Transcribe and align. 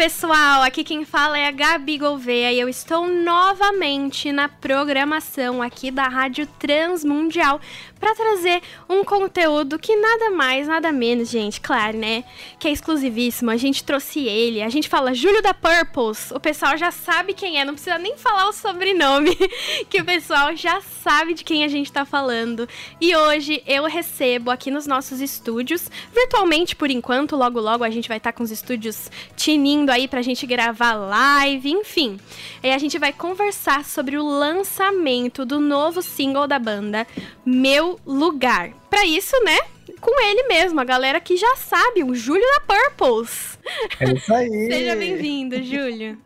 pessoal, 0.00 0.62
aqui 0.62 0.82
quem 0.82 1.04
fala 1.04 1.38
é 1.38 1.46
a 1.46 1.50
Gabi 1.50 1.98
Gouveia 1.98 2.50
e 2.50 2.58
eu 2.58 2.70
estou 2.70 3.06
novamente 3.06 4.32
na 4.32 4.48
programação 4.48 5.60
aqui 5.60 5.90
da 5.90 6.08
Rádio 6.08 6.46
Transmundial 6.58 7.60
para 8.00 8.14
trazer 8.14 8.62
um 8.88 9.04
conteúdo 9.04 9.78
que 9.78 9.94
nada 9.94 10.30
mais, 10.30 10.66
nada 10.66 10.90
menos, 10.90 11.28
gente, 11.28 11.60
claro, 11.60 11.98
né? 11.98 12.24
Que 12.58 12.68
é 12.68 12.70
exclusivíssimo. 12.72 13.50
A 13.50 13.58
gente 13.58 13.84
trouxe 13.84 14.26
ele, 14.26 14.62
a 14.62 14.70
gente 14.70 14.88
fala 14.88 15.12
Júlio 15.12 15.42
da 15.42 15.52
Purples. 15.52 16.30
O 16.30 16.40
pessoal 16.40 16.78
já 16.78 16.90
sabe 16.90 17.34
quem 17.34 17.60
é, 17.60 17.64
não 17.66 17.74
precisa 17.74 17.98
nem 17.98 18.16
falar 18.16 18.48
o 18.48 18.54
sobrenome, 18.54 19.36
que 19.90 20.00
o 20.00 20.04
pessoal 20.04 20.56
já 20.56 20.80
sabe 20.80 21.34
de 21.34 21.44
quem 21.44 21.62
a 21.62 21.68
gente 21.68 21.92
tá 21.92 22.06
falando. 22.06 22.66
E 22.98 23.14
hoje 23.14 23.62
eu 23.66 23.84
recebo 23.84 24.50
aqui 24.50 24.70
nos 24.70 24.86
nossos 24.86 25.20
estúdios, 25.20 25.90
virtualmente 26.14 26.74
por 26.74 26.90
enquanto, 26.90 27.36
logo 27.36 27.60
logo 27.60 27.84
a 27.84 27.90
gente 27.90 28.08
vai 28.08 28.16
estar 28.16 28.32
tá 28.32 28.38
com 28.38 28.42
os 28.42 28.50
estúdios 28.50 29.10
tinindo 29.36 29.89
aí 29.90 30.08
pra 30.08 30.22
gente 30.22 30.46
gravar 30.46 30.94
live, 30.94 31.70
enfim. 31.70 32.18
E 32.62 32.70
a 32.70 32.78
gente 32.78 32.98
vai 32.98 33.12
conversar 33.12 33.84
sobre 33.84 34.16
o 34.16 34.24
lançamento 34.24 35.44
do 35.44 35.60
novo 35.60 36.02
single 36.02 36.46
da 36.46 36.58
banda, 36.58 37.06
Meu 37.44 37.98
lugar. 38.06 38.70
Para 38.88 39.04
isso, 39.04 39.36
né? 39.44 39.58
Com 40.00 40.20
ele 40.22 40.44
mesmo, 40.44 40.80
a 40.80 40.84
galera 40.84 41.20
que 41.20 41.36
já 41.36 41.56
sabe, 41.56 42.02
o 42.02 42.14
Júlio 42.14 42.42
da 42.42 42.74
Purples. 42.74 43.58
É 43.98 44.12
isso 44.12 44.32
aí. 44.32 44.48
Seja 44.70 44.96
bem-vindo, 44.96 45.62
Júlio. 45.62 46.18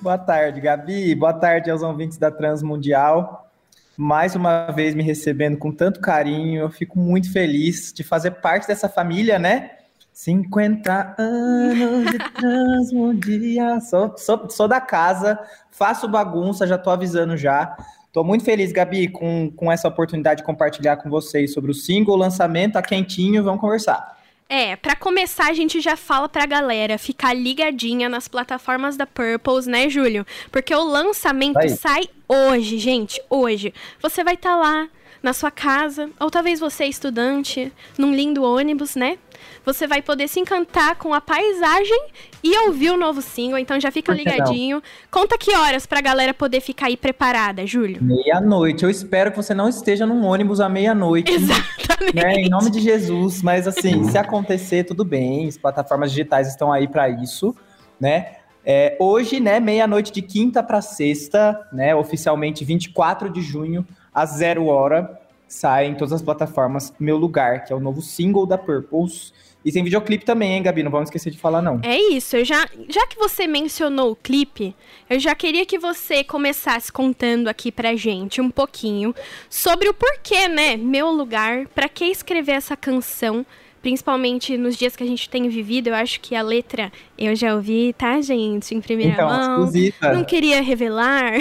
Boa 0.00 0.16
tarde, 0.16 0.60
Gabi. 0.60 1.14
Boa 1.14 1.34
tarde 1.34 1.70
aos 1.70 1.82
ouvintes 1.82 2.16
da 2.16 2.30
Transmundial. 2.30 3.50
Mais 3.96 4.34
uma 4.34 4.70
vez 4.70 4.94
me 4.94 5.02
recebendo 5.02 5.58
com 5.58 5.70
tanto 5.70 6.00
carinho. 6.00 6.62
Eu 6.62 6.70
fico 6.70 6.98
muito 6.98 7.30
feliz 7.30 7.92
de 7.92 8.02
fazer 8.02 8.30
parte 8.30 8.66
dessa 8.66 8.88
família, 8.88 9.38
né? 9.38 9.72
50 10.12 11.14
anos 11.18 12.10
de 12.10 12.18
Transmundial. 12.18 13.80
Sou, 13.80 14.14
sou, 14.16 14.50
sou 14.50 14.68
da 14.68 14.80
casa, 14.80 15.38
faço 15.70 16.08
bagunça, 16.08 16.66
já 16.66 16.76
tô 16.76 16.90
avisando 16.90 17.36
já. 17.36 17.76
Estou 18.06 18.24
muito 18.24 18.44
feliz, 18.44 18.72
Gabi, 18.72 19.08
com, 19.08 19.52
com 19.54 19.70
essa 19.70 19.86
oportunidade 19.86 20.40
de 20.40 20.46
compartilhar 20.46 20.96
com 20.96 21.08
vocês 21.08 21.52
sobre 21.52 21.70
o 21.70 21.74
single, 21.74 22.14
o 22.14 22.18
lançamento, 22.18 22.72
tá 22.72 22.82
quentinho, 22.82 23.44
vamos 23.44 23.60
conversar. 23.60 24.18
É, 24.52 24.74
para 24.74 24.96
começar, 24.96 25.48
a 25.48 25.54
gente 25.54 25.80
já 25.80 25.96
fala 25.96 26.28
pra 26.28 26.44
galera 26.44 26.98
ficar 26.98 27.32
ligadinha 27.32 28.08
nas 28.08 28.26
plataformas 28.26 28.96
da 28.96 29.06
Purples, 29.06 29.64
né, 29.64 29.88
Júlio? 29.88 30.26
Porque 30.50 30.74
o 30.74 30.82
lançamento 30.82 31.68
sai 31.68 32.02
hoje, 32.28 32.76
gente, 32.78 33.22
hoje. 33.30 33.72
Você 34.02 34.24
vai 34.24 34.34
estar 34.34 34.50
tá 34.50 34.56
lá 34.56 34.88
na 35.22 35.32
sua 35.32 35.52
casa, 35.52 36.10
ou 36.18 36.32
talvez 36.32 36.58
você 36.58 36.82
é 36.82 36.88
estudante, 36.88 37.72
num 37.96 38.12
lindo 38.12 38.42
ônibus, 38.42 38.96
né? 38.96 39.18
Você 39.64 39.86
vai 39.86 40.00
poder 40.00 40.28
se 40.28 40.40
encantar 40.40 40.96
com 40.96 41.12
a 41.12 41.20
paisagem 41.20 42.06
e 42.42 42.58
ouvir 42.66 42.90
o 42.90 42.96
novo 42.96 43.20
single, 43.20 43.58
então 43.58 43.78
já 43.78 43.90
fica 43.90 44.12
ligadinho. 44.12 44.76
Não? 44.76 44.82
Conta 45.10 45.36
que 45.36 45.54
horas 45.54 45.86
pra 45.86 46.00
galera 46.00 46.32
poder 46.32 46.60
ficar 46.60 46.86
aí 46.86 46.96
preparada, 46.96 47.66
Júlio? 47.66 48.02
Meia-noite. 48.02 48.84
Eu 48.84 48.90
espero 48.90 49.30
que 49.30 49.36
você 49.36 49.54
não 49.54 49.68
esteja 49.68 50.06
num 50.06 50.24
ônibus 50.24 50.60
à 50.60 50.68
meia-noite. 50.68 51.30
Exatamente. 51.30 52.14
Né? 52.14 52.34
Em 52.36 52.48
nome 52.48 52.70
de 52.70 52.80
Jesus. 52.80 53.42
Mas 53.42 53.68
assim, 53.68 54.04
se 54.04 54.16
acontecer, 54.16 54.84
tudo 54.84 55.04
bem. 55.04 55.48
As 55.48 55.58
plataformas 55.58 56.10
digitais 56.10 56.48
estão 56.48 56.72
aí 56.72 56.88
para 56.88 57.08
isso, 57.08 57.54
né? 58.00 58.36
É, 58.64 58.96
hoje, 59.00 59.40
né, 59.40 59.58
meia-noite 59.58 60.12
de 60.12 60.20
quinta 60.20 60.62
para 60.62 60.82
sexta, 60.82 61.66
né, 61.72 61.94
oficialmente 61.94 62.62
24 62.62 63.30
de 63.30 63.40
junho, 63.40 63.86
às 64.12 64.32
zero 64.32 64.66
hora, 64.66 65.18
sai 65.48 65.86
em 65.86 65.94
todas 65.94 66.12
as 66.12 66.22
plataformas 66.22 66.92
Meu 67.00 67.16
Lugar, 67.16 67.64
que 67.64 67.72
é 67.72 67.76
o 67.76 67.80
novo 67.80 68.02
single 68.02 68.46
da 68.46 68.58
Purples. 68.58 69.32
E 69.64 69.70
tem 69.70 69.84
videoclipe 69.84 70.24
também, 70.24 70.52
hein, 70.52 70.62
Gabi? 70.62 70.82
Não 70.82 70.90
vamos 70.90 71.08
esquecer 71.08 71.30
de 71.30 71.38
falar, 71.38 71.60
não. 71.60 71.80
É 71.82 71.96
isso. 71.96 72.36
Eu 72.36 72.44
já, 72.44 72.66
já 72.88 73.06
que 73.06 73.18
você 73.18 73.46
mencionou 73.46 74.12
o 74.12 74.16
clipe, 74.16 74.74
eu 75.08 75.18
já 75.18 75.34
queria 75.34 75.66
que 75.66 75.78
você 75.78 76.24
começasse 76.24 76.90
contando 76.90 77.48
aqui 77.48 77.70
pra 77.70 77.94
gente 77.94 78.40
um 78.40 78.50
pouquinho 78.50 79.14
sobre 79.50 79.88
o 79.88 79.94
porquê, 79.94 80.48
né? 80.48 80.76
Meu 80.76 81.10
lugar, 81.10 81.66
para 81.68 81.88
que 81.88 82.06
escrever 82.06 82.52
essa 82.52 82.76
canção 82.76 83.44
principalmente 83.82 84.56
nos 84.56 84.76
dias 84.76 84.94
que 84.94 85.02
a 85.02 85.06
gente 85.06 85.28
tem 85.28 85.48
vivido, 85.48 85.88
eu 85.88 85.94
acho 85.94 86.20
que 86.20 86.34
a 86.34 86.42
letra 86.42 86.92
eu 87.18 87.34
já 87.34 87.54
ouvi, 87.54 87.94
tá, 87.96 88.20
gente, 88.20 88.74
em 88.74 88.80
primeira 88.80 89.12
então, 89.12 89.28
mão. 89.28 89.64
Exclusiva. 89.64 90.12
Não 90.12 90.24
queria 90.24 90.62
revelar 90.62 91.32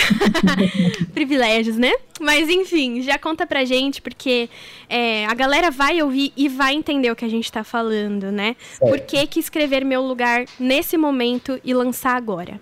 privilégios, 1.13 1.77
né? 1.77 1.91
Mas 2.19 2.49
enfim, 2.49 3.01
já 3.01 3.17
conta 3.17 3.45
pra 3.45 3.65
gente, 3.65 4.01
porque 4.01 4.49
é, 4.89 5.25
a 5.25 5.33
galera 5.33 5.71
vai 5.71 6.01
ouvir 6.01 6.33
e 6.35 6.47
vai 6.47 6.73
entender 6.73 7.11
o 7.11 7.15
que 7.15 7.25
a 7.25 7.29
gente 7.29 7.51
tá 7.51 7.63
falando, 7.63 8.31
né? 8.31 8.55
Certo. 8.59 8.89
Por 8.91 8.99
que, 9.01 9.27
que 9.27 9.39
escrever 9.39 9.85
meu 9.85 10.01
lugar 10.01 10.45
nesse 10.59 10.97
momento 10.97 11.59
e 11.63 11.73
lançar 11.73 12.15
agora? 12.15 12.59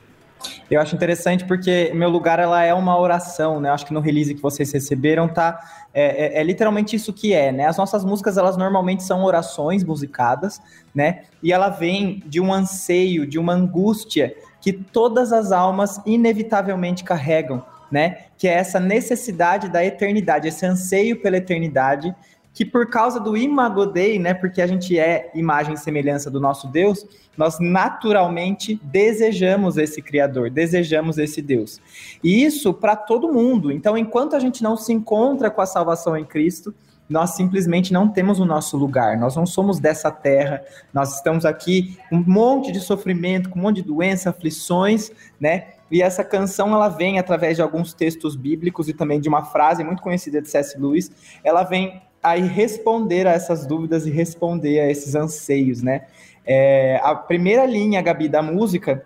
Eu 0.70 0.82
acho 0.82 0.96
interessante 0.96 1.46
porque 1.46 1.92
meu 1.94 2.10
lugar 2.10 2.40
ela 2.40 2.64
é 2.64 2.74
uma 2.74 3.00
oração, 3.00 3.60
né? 3.60 3.70
Eu 3.70 3.74
acho 3.74 3.86
que 3.86 3.94
no 3.94 4.00
release 4.00 4.34
que 4.34 4.42
vocês 4.42 4.72
receberam 4.72 5.28
tá 5.28 5.60
é, 5.94 6.38
é, 6.38 6.42
é, 6.42 6.44
literalmente 6.44 6.96
isso 6.96 7.12
que 7.12 7.34
é, 7.34 7.52
né? 7.52 7.66
As 7.66 7.78
nossas 7.78 8.06
músicas 8.06 8.38
elas 8.38 8.58
normalmente 8.58 9.04
são 9.04 9.24
orações 9.24 9.84
musicadas, 9.84 10.62
né? 10.94 11.24
E 11.42 11.52
ela 11.52 11.70
vem 11.70 12.22
de 12.26 12.40
um 12.40 12.54
anseio, 12.54 13.26
de 13.26 13.40
uma 13.40 13.54
angústia 13.54 14.36
que 14.62 14.74
todas 14.74 15.32
as 15.32 15.52
almas 15.52 16.02
inevitavelmente 16.06 17.04
carregam, 17.04 17.66
né? 17.92 18.26
Que 18.38 18.48
é 18.48 18.54
essa 18.54 18.80
necessidade 18.80 19.70
da 19.70 19.84
eternidade, 19.84 20.48
esse 20.48 20.66
anseio 20.66 21.22
pela 21.22 21.38
eternidade 21.38 22.16
que 22.58 22.66
por 22.66 22.90
causa 22.90 23.20
do 23.20 23.38
Imago 23.38 23.86
Dei, 23.86 24.18
né, 24.18 24.34
porque 24.34 24.64
a 24.64 24.66
gente 24.66 24.98
é 24.98 25.30
imagem 25.36 25.76
e 25.76 25.78
semelhança 25.78 26.32
do 26.32 26.40
nosso 26.40 26.68
Deus, 26.68 27.06
nós 27.38 27.60
naturalmente 27.60 28.82
desejamos 28.82 29.78
esse 29.78 30.02
Criador, 30.02 30.50
desejamos 30.50 31.20
esse 31.20 31.40
Deus. 31.40 31.80
E 32.24 32.44
isso 32.44 32.74
para 32.74 32.96
todo 32.96 33.32
mundo. 33.32 33.72
Então, 33.72 33.96
enquanto 33.96 34.36
a 34.36 34.40
gente 34.40 34.64
não 34.64 34.76
se 34.76 34.92
encontra 34.92 35.52
com 35.52 35.62
a 35.62 35.68
salvação 35.68 36.18
em 36.18 36.26
Cristo, 36.26 36.74
nós 37.08 37.36
simplesmente 37.36 37.94
não 37.94 38.10
temos 38.10 38.40
o 38.40 38.46
nosso 38.46 38.76
lugar, 38.76 39.20
nós 39.20 39.36
não 39.36 39.46
somos 39.46 39.80
dessa 39.80 40.10
terra, 40.10 40.64
nós 40.92 41.14
estamos 41.14 41.46
aqui 41.46 41.96
com 42.10 42.16
um 42.16 42.24
monte 42.26 42.72
de 42.72 42.80
sofrimento, 42.80 43.52
com 43.52 43.60
um 43.60 43.62
monte 43.62 43.78
de 43.78 43.84
doença, 43.84 44.32
aflições, 44.32 45.12
né? 45.40 45.68
E 45.92 46.02
essa 46.02 46.24
canção 46.24 46.74
ela 46.74 46.90
vem 46.90 47.20
através 47.20 47.56
de 47.56 47.62
alguns 47.62 47.94
textos 47.94 48.36
bíblicos 48.36 48.90
e 48.90 48.94
também 48.94 49.22
de 49.22 49.30
uma 49.30 49.46
frase 49.46 49.84
muito 49.84 50.02
conhecida 50.02 50.42
de 50.42 50.50
C.S. 50.50 50.78
Lewis. 50.78 51.12
Ela 51.44 51.64
vem 51.64 52.02
aí 52.30 52.42
responder 52.42 53.28
a 53.28 53.32
essas 53.32 53.66
dúvidas 53.66 54.06
e 54.06 54.10
responder 54.10 54.80
a 54.80 54.90
esses 54.90 55.16
anseios, 55.16 55.82
né? 55.82 56.04
É, 56.46 57.00
a 57.04 57.14
primeira 57.14 57.66
linha, 57.66 58.02
Gabi, 58.02 58.30
da 58.30 58.42
música 58.42 59.06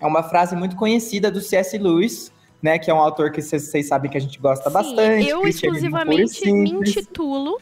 é 0.00 0.06
uma 0.06 0.22
frase 0.22 0.56
muito 0.56 0.74
conhecida 0.74 1.30
do 1.30 1.40
C.S. 1.40 1.76
Lewis, 1.76 2.32
né? 2.62 2.78
Que 2.78 2.90
é 2.90 2.94
um 2.94 3.00
autor 3.00 3.30
que 3.30 3.42
vocês 3.42 3.86
sabem 3.86 4.10
que 4.10 4.16
a 4.16 4.20
gente 4.20 4.38
gosta 4.38 4.68
Sim, 4.68 4.74
bastante. 4.74 5.28
Eu 5.28 5.46
exclusivamente 5.46 6.50
me 6.50 6.70
intitulo 6.70 7.60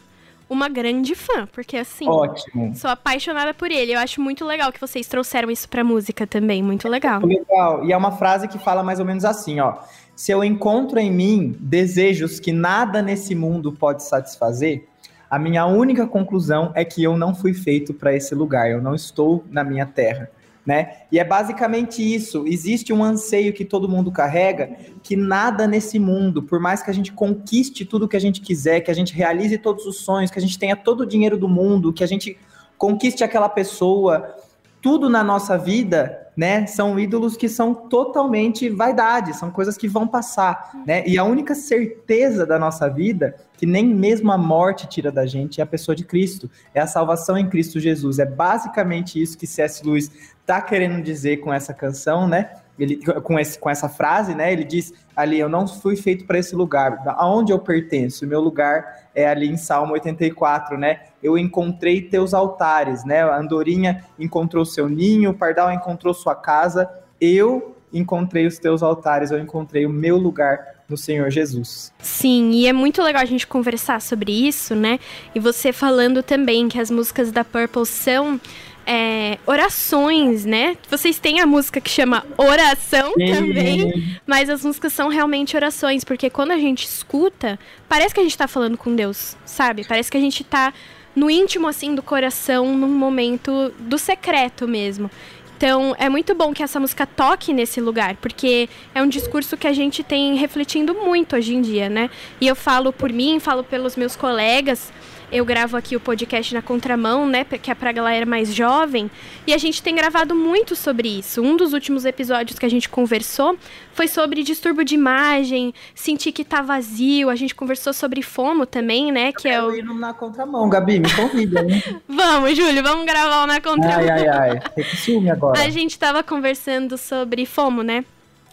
uma 0.49 0.69
grande 0.69 1.15
fã, 1.15 1.47
porque 1.53 1.77
assim, 1.77 2.09
Ótimo. 2.09 2.75
sou 2.75 2.91
apaixonada 2.91 3.55
por 3.55 3.71
ele. 3.71 3.93
Eu 3.93 4.00
acho 4.00 4.21
muito 4.21 4.45
legal 4.45 4.73
que 4.73 4.81
vocês 4.81 5.06
trouxeram 5.06 5.49
isso 5.49 5.69
pra 5.69 5.84
música 5.84 6.27
também, 6.27 6.61
muito 6.61 6.89
legal. 6.89 7.21
Muito 7.21 7.49
legal. 7.49 7.84
E 7.84 7.93
é 7.93 7.97
uma 7.97 8.11
frase 8.11 8.49
que 8.49 8.59
fala 8.59 8.83
mais 8.83 8.99
ou 8.99 9.06
menos 9.06 9.25
assim, 9.25 9.61
ó: 9.61 9.75
se 10.20 10.32
eu 10.32 10.44
encontro 10.44 11.00
em 11.00 11.10
mim 11.10 11.56
desejos 11.58 12.38
que 12.38 12.53
nada 12.53 13.00
nesse 13.00 13.34
mundo 13.34 13.72
pode 13.72 14.03
satisfazer, 14.03 14.86
a 15.31 15.38
minha 15.38 15.64
única 15.64 16.06
conclusão 16.06 16.72
é 16.75 16.84
que 16.84 17.03
eu 17.03 17.16
não 17.16 17.34
fui 17.34 17.54
feito 17.54 17.94
para 17.94 18.14
esse 18.14 18.34
lugar, 18.34 18.70
eu 18.70 18.82
não 18.82 18.94
estou 18.94 19.42
na 19.50 19.64
minha 19.64 19.86
terra. 19.86 20.31
Né? 20.66 21.04
E 21.10 21.19
é 21.19 21.25
basicamente 21.25 22.03
isso. 22.03 22.44
Existe 22.47 22.92
um 22.92 23.03
anseio 23.03 23.54
que 23.54 23.64
todo 23.64 23.88
mundo 23.88 24.12
carrega, 24.12 24.76
que 25.03 25.16
nada 25.16 25.66
nesse 25.66 25.98
mundo, 25.98 26.42
por 26.42 26.60
mais 26.60 26.82
que 26.82 26.91
a 26.91 26.94
gente 26.94 27.12
conquiste 27.12 27.87
tudo 27.87 28.06
que 28.06 28.16
a 28.16 28.20
gente 28.20 28.42
quiser, 28.42 28.81
que 28.81 28.91
a 28.91 28.94
gente 28.94 29.14
realize 29.14 29.56
todos 29.56 29.87
os 29.87 30.00
sonhos, 30.00 30.31
que 30.31 30.38
a 30.38 30.42
gente 30.42 30.58
tenha 30.58 30.76
todo 30.76 31.00
o 31.00 31.06
dinheiro 31.06 31.38
do 31.38 31.48
mundo, 31.48 31.94
que 31.94 32.04
a 32.04 32.06
gente 32.06 32.37
conquiste 32.76 33.25
aquela 33.25 33.48
pessoa, 33.48 34.37
tudo 34.81 35.09
na 35.09 35.23
nossa 35.23 35.59
vida, 35.59 36.29
né, 36.37 36.67
são 36.67 36.99
ídolos 36.99 37.37
que 37.37 37.49
são 37.49 37.75
totalmente 37.75 38.69
vaidade, 38.71 39.37
são 39.37 39.50
coisas 39.50 39.77
que 39.77 39.87
vão 39.87 40.06
passar, 40.06 40.73
né? 40.87 41.06
E 41.06 41.19
a 41.19 41.25
única 41.25 41.55
certeza 41.55 42.47
da 42.47 42.59
nossa 42.59 42.88
vida, 42.88 43.35
que 43.59 43.67
nem 43.67 43.85
mesmo 43.85 44.32
a 44.32 44.38
morte 44.38 44.88
tira 44.88 45.12
da 45.12 45.27
gente, 45.27 45.61
é 45.61 45.65
a 45.65 45.67
pessoa 45.67 45.94
de 45.94 46.05
Cristo, 46.05 46.50
é 46.75 46.81
a 46.81 46.87
salvação 46.87 47.37
em 47.37 47.49
Cristo 47.49 47.79
Jesus. 47.79 48.19
É 48.19 48.25
basicamente 48.25 49.21
isso 49.21 49.37
que 49.37 49.47
C.S. 49.47 49.85
Lewis 49.85 50.11
está 50.41 50.62
querendo 50.62 51.03
dizer 51.03 51.38
com 51.38 51.53
essa 51.53 51.75
canção, 51.75 52.26
né? 52.26 52.50
Ele, 52.82 52.97
com, 53.23 53.38
esse, 53.38 53.59
com 53.59 53.69
essa 53.69 53.88
frase, 53.88 54.35
né? 54.35 54.53
Ele 54.53 54.65
diz 54.65 54.93
ali: 55.15 55.38
Eu 55.38 55.49
não 55.49 55.67
fui 55.67 55.97
feito 55.97 56.25
para 56.25 56.38
esse 56.38 56.55
lugar. 56.55 57.03
Aonde 57.17 57.53
eu 57.53 57.59
pertenço? 57.59 58.25
O 58.25 58.29
meu 58.29 58.41
lugar 58.41 59.09
é 59.15 59.29
ali 59.29 59.49
em 59.49 59.56
Salmo 59.56 59.93
84, 59.93 60.79
né? 60.79 61.00
Eu 61.23 61.37
encontrei 61.37 62.00
teus 62.00 62.32
altares, 62.32 63.05
né? 63.05 63.23
A 63.23 63.37
andorinha 63.37 64.05
encontrou 64.19 64.65
seu 64.65 64.88
ninho, 64.88 65.31
o 65.31 65.35
pardal 65.35 65.71
encontrou 65.73 66.15
sua 66.15 66.35
casa. 66.35 66.88
Eu 67.21 67.77
encontrei 67.93 68.47
os 68.47 68.59
teus 68.59 68.83
altares, 68.83 69.31
eu 69.31 69.38
encontrei 69.38 69.85
o 69.85 69.91
meu 69.91 70.17
lugar 70.17 70.81
no 70.88 70.97
Senhor 70.97 71.31
Jesus. 71.31 71.93
Sim, 72.00 72.50
e 72.50 72.67
é 72.67 72.73
muito 72.73 73.03
legal 73.03 73.23
a 73.23 73.26
gente 73.26 73.47
conversar 73.47 74.00
sobre 74.00 74.33
isso, 74.33 74.75
né? 74.75 74.99
E 75.35 75.41
você 75.41 75.73
falando 75.73 76.23
também 76.23 76.69
que 76.69 76.81
as 76.81 76.91
músicas 76.91 77.31
da 77.31 77.44
Purple 77.44 77.87
são 77.87 78.41
é, 78.87 79.38
orações, 79.47 80.44
né? 80.44 80.77
Vocês 80.88 81.19
têm 81.19 81.41
a 81.41 81.47
música 81.47 81.81
que 81.81 81.91
chama 81.91 82.25
Oração 82.37 83.12
Sim. 83.17 83.32
também, 83.32 84.19
mas 84.27 84.49
as 84.49 84.65
músicas 84.65 84.93
são 84.93 85.09
realmente 85.09 85.56
orações, 85.56 86.05
porque 86.05 86.29
quando 86.31 86.53
a 86.53 86.59
gente 86.59 86.85
escuta, 86.85 87.59
parece 87.88 88.15
que 88.15 88.21
a 88.21 88.23
gente 88.23 88.37
tá 88.37 88.49
falando 88.49 88.77
com 88.77 88.94
Deus, 88.94 89.37
sabe? 89.44 89.85
Parece 89.87 90.11
que 90.11 90.17
a 90.17 90.21
gente 90.21 90.43
tá 90.43 90.73
no 91.15 91.31
íntimo, 91.31 91.67
assim, 91.67 91.94
do 91.94 92.03
coração, 92.03 92.77
num 92.77 92.88
momento 92.88 93.73
do 93.79 93.99
secreto 93.99 94.67
mesmo. 94.67 95.11
Então, 95.56 95.94
é 95.99 96.09
muito 96.09 96.35
bom 96.35 96.55
que 96.55 96.62
essa 96.62 96.81
música 96.81 97.06
toque 97.06 97.53
nesse 97.53 97.83
lugar, 97.83 98.17
porque 98.17 98.67
é 98.94 99.03
um 99.03 99.09
discurso 99.09 99.59
que 99.59 99.67
a 99.67 99.75
gente 99.75 100.03
tem 100.03 100.35
refletindo 100.37 100.94
muito 100.94 101.37
hoje 101.37 101.55
em 101.55 101.61
dia, 101.61 101.87
né? 101.87 102.09
E 102.41 102.47
eu 102.49 102.56
falo 102.56 102.94
por 102.94 103.12
mim, 103.12 103.38
falo 103.38 103.62
pelos 103.62 103.94
meus 103.94 104.17
colegas, 104.17 104.91
eu 105.32 105.44
gravo 105.44 105.77
aqui 105.77 105.97
o 105.97 106.00
podcast 106.00 106.53
na 106.55 106.62
contramão, 106.62 107.27
né, 107.27 107.44
que 107.44 107.71
é 107.71 107.75
pra 107.75 107.93
galera 107.93 108.27
mais 108.27 108.55
jovem, 108.55 109.11
e 109.47 109.55
a 109.55 109.59
gente 109.59 109.82
tem 109.82 109.94
gravado 109.94 110.35
muito 110.35 110.75
sobre 110.75 111.09
isso. 111.09 111.43
Um 111.43 111.56
dos 111.56 111.73
últimos 111.73 112.05
episódios 112.05 112.59
que 112.59 112.67
a 112.67 112.69
gente 112.69 112.88
conversou 112.88 113.56
foi 113.93 114.09
sobre 114.09 114.43
distúrbio 114.43 114.85
de 114.85 114.94
imagem, 114.94 115.73
sentir 115.94 116.32
que 116.32 116.44
tá 116.44 116.62
vazio, 116.62 117.31
a 117.31 117.37
gente 117.37 117.55
conversou 117.55 117.93
sobre 117.93 118.23
FOMO 118.23 118.67
também, 118.67 119.12
né, 119.12 119.32
que 119.32 119.49
é 119.49 119.62
o 119.62 119.75
ir 119.75 119.85
na 119.85 120.12
contramão, 120.12 120.69
Gabi, 120.69 121.00
me 121.00 121.12
convida, 121.12 121.62
né? 121.62 121.83
vamos, 122.09 122.56
Júlio, 122.56 122.83
vamos 122.83 123.06
gravar 123.06 123.47
na 123.47 123.61
contramão. 123.61 123.99
Ai, 123.99 124.09
ai, 124.09 124.29
ai, 124.29 124.61
tem 124.75 124.85
que 124.85 125.31
agora. 125.31 125.61
A 125.61 125.69
gente 125.71 125.99
tava 125.99 126.23
conversando 126.23 126.97
sobre 126.99 127.47
FOMO, 127.47 127.83
né? 127.83 128.05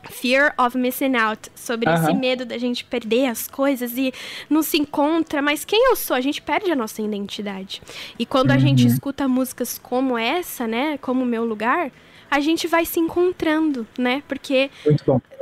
Fear 0.04 0.54
of 0.58 0.78
missing 0.78 1.16
out, 1.16 1.50
sobre 1.56 1.90
esse 1.90 2.14
medo 2.14 2.46
da 2.46 2.58
gente 2.58 2.86
perder 2.86 3.28
as 3.28 3.48
coisas 3.48 3.98
e 3.98 4.14
não 4.50 4.64
se 4.64 4.78
encontra, 4.78 5.42
mas 5.42 5.66
quem 5.66 5.90
eu 5.90 5.96
sou? 5.96 6.16
A 6.16 6.22
gente 6.22 6.42
perde 6.42 6.72
a 6.72 6.76
nossa 6.76 7.02
identidade. 7.02 7.82
E 8.18 8.26
quando 8.26 8.52
a 8.52 8.54
uhum. 8.54 8.60
gente 8.60 8.88
escuta 8.88 9.28
músicas 9.28 9.78
como 9.78 10.18
essa, 10.18 10.66
né, 10.66 10.98
como 11.00 11.26
Meu 11.26 11.44
Lugar, 11.44 11.92
a 12.30 12.40
gente 12.40 12.68
vai 12.68 12.86
se 12.86 13.00
encontrando, 13.00 13.88
né? 13.98 14.22
Porque 14.28 14.70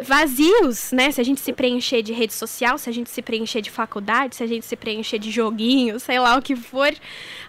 vazios, 0.02 0.92
né? 0.92 1.12
Se 1.12 1.19
a 1.19 1.24
gente 1.24 1.42
se 1.42 1.52
preencher 1.52 2.02
de 2.02 2.13
rede 2.13 2.34
social, 2.34 2.78
se 2.78 2.90
a 2.90 2.94
gente 2.94 3.10
se 3.10 3.22
preencher 3.22 3.62
de 3.62 3.72
faculdade, 3.72 4.36
se 4.36 4.44
a 4.44 4.48
gente 4.48 4.66
se 4.66 4.75
preencher 4.75 5.19
de 5.19 5.31
joguinho, 5.31 6.00
sei 6.00 6.19
lá 6.19 6.38
o 6.38 6.42
que 6.42 6.56
for, 6.56 6.94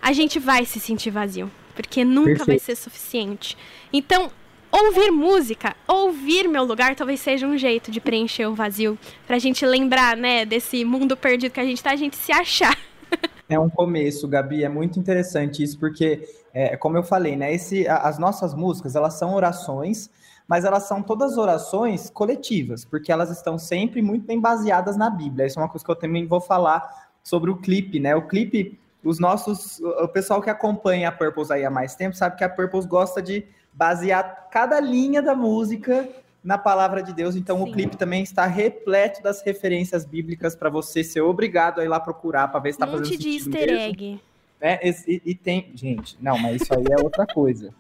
a 0.01 0.13
gente 0.13 0.39
vai 0.39 0.65
se 0.65 0.81
sentir 0.81 1.11
vazio. 1.11 1.51
Porque 1.75 2.05
nunca 2.05 2.29
Perfeito. 2.29 2.47
vai 2.47 2.59
ser 2.59 2.77
suficiente. 2.77 3.57
Então, 3.93 4.31
ouvir 4.77 5.11
música, 5.11 5.75
ouvir 5.89 6.47
meu 6.49 6.65
lugar, 6.65 6.95
talvez 6.95 7.21
seja 7.21 7.47
um 7.47 7.57
jeito 7.57 7.91
de 7.91 8.01
preencher 8.01 8.47
o 8.47 8.55
vazio, 8.55 8.99
pra 9.27 9.39
gente 9.39 9.65
lembrar, 9.65 10.17
né, 10.17 10.45
desse 10.45 10.85
mundo 10.85 11.17
perdido 11.17 11.53
que 11.53 11.61
a 11.61 11.65
gente 11.65 11.83
tá, 11.83 11.93
a 11.93 11.97
gente 11.97 12.17
se 12.17 12.33
achar. 12.33 12.77
É 13.49 13.57
um 13.57 13.71
começo, 13.71 14.27
Gabi, 14.27 14.65
é 14.65 14.69
muito 14.69 14.99
interessante 14.99 15.63
isso, 15.63 15.79
porque, 15.79 16.29
é, 16.53 16.77
como 16.77 16.97
eu 16.97 17.05
falei, 17.05 17.37
né, 17.37 17.55
esse, 17.55 17.87
as 17.87 18.19
nossas 18.19 18.53
músicas, 18.53 18.97
elas 18.97 19.15
são 19.15 19.33
orações, 19.35 20.11
mas 20.49 20.65
elas 20.65 20.89
são 20.89 21.01
todas 21.01 21.39
orações 21.39 22.11
coletivas, 22.11 22.85
porque 22.85 23.13
elas 23.13 23.31
estão 23.31 23.57
sempre 23.57 24.03
muito 24.03 24.27
bem 24.27 24.41
baseadas 24.41 24.97
na 24.97 25.09
Bíblia. 25.09 25.47
Isso 25.47 25.61
é 25.61 25.63
uma 25.63 25.69
coisa 25.69 25.85
que 25.85 25.91
eu 25.93 25.95
também 25.95 26.27
vou 26.27 26.41
falar 26.41 27.09
sobre 27.23 27.49
o 27.49 27.57
clipe, 27.57 28.01
né? 28.01 28.17
O 28.17 28.27
clipe, 28.27 28.81
os 29.05 29.21
nossos, 29.21 29.79
o 29.79 30.09
pessoal 30.09 30.43
que 30.43 30.51
acompanha 30.51 31.09
a 31.09 31.13
Purpose 31.13 31.53
aí 31.53 31.65
há 31.65 31.71
mais 31.71 31.95
tempo 31.95 32.17
sabe 32.17 32.37
que 32.37 32.43
a 32.43 32.49
Purpose 32.49 32.89
gosta 32.89 33.23
de 33.23 33.47
basear 33.77 34.49
cada 34.51 34.81
linha 34.81 35.21
da 35.21 35.35
música 35.35 36.09
na 36.43 36.57
palavra 36.57 37.03
de 37.03 37.13
Deus. 37.13 37.37
Então, 37.37 37.59
Sim. 37.59 37.63
o 37.65 37.73
clipe 37.73 37.97
também 37.97 38.23
está 38.23 38.47
repleto 38.47 39.23
das 39.23 39.43
referências 39.43 40.05
bíblicas 40.05 40.57
para 40.57 40.71
você 40.71 41.05
ser 41.05 41.21
obrigado 41.21 41.81
a 41.81 41.85
ir 41.85 41.89
lá 41.89 42.01
procurar 42.01 42.49
para 42.49 42.61
ver 42.61 42.73
se 42.73 42.77
está 42.77 42.87
fazendo 42.87 43.05
sentido. 43.05 43.23
de 43.23 43.31
easter 43.31 43.67
mesmo. 43.67 43.79
egg. 43.79 44.21
É, 44.61 44.89
e, 44.89 45.23
e, 45.27 45.35
tem. 45.35 45.71
Gente, 45.75 46.17
não, 46.21 46.39
mas 46.39 46.63
isso 46.63 46.73
aí 46.73 46.85
é 46.91 47.03
outra 47.03 47.27
coisa. 47.27 47.75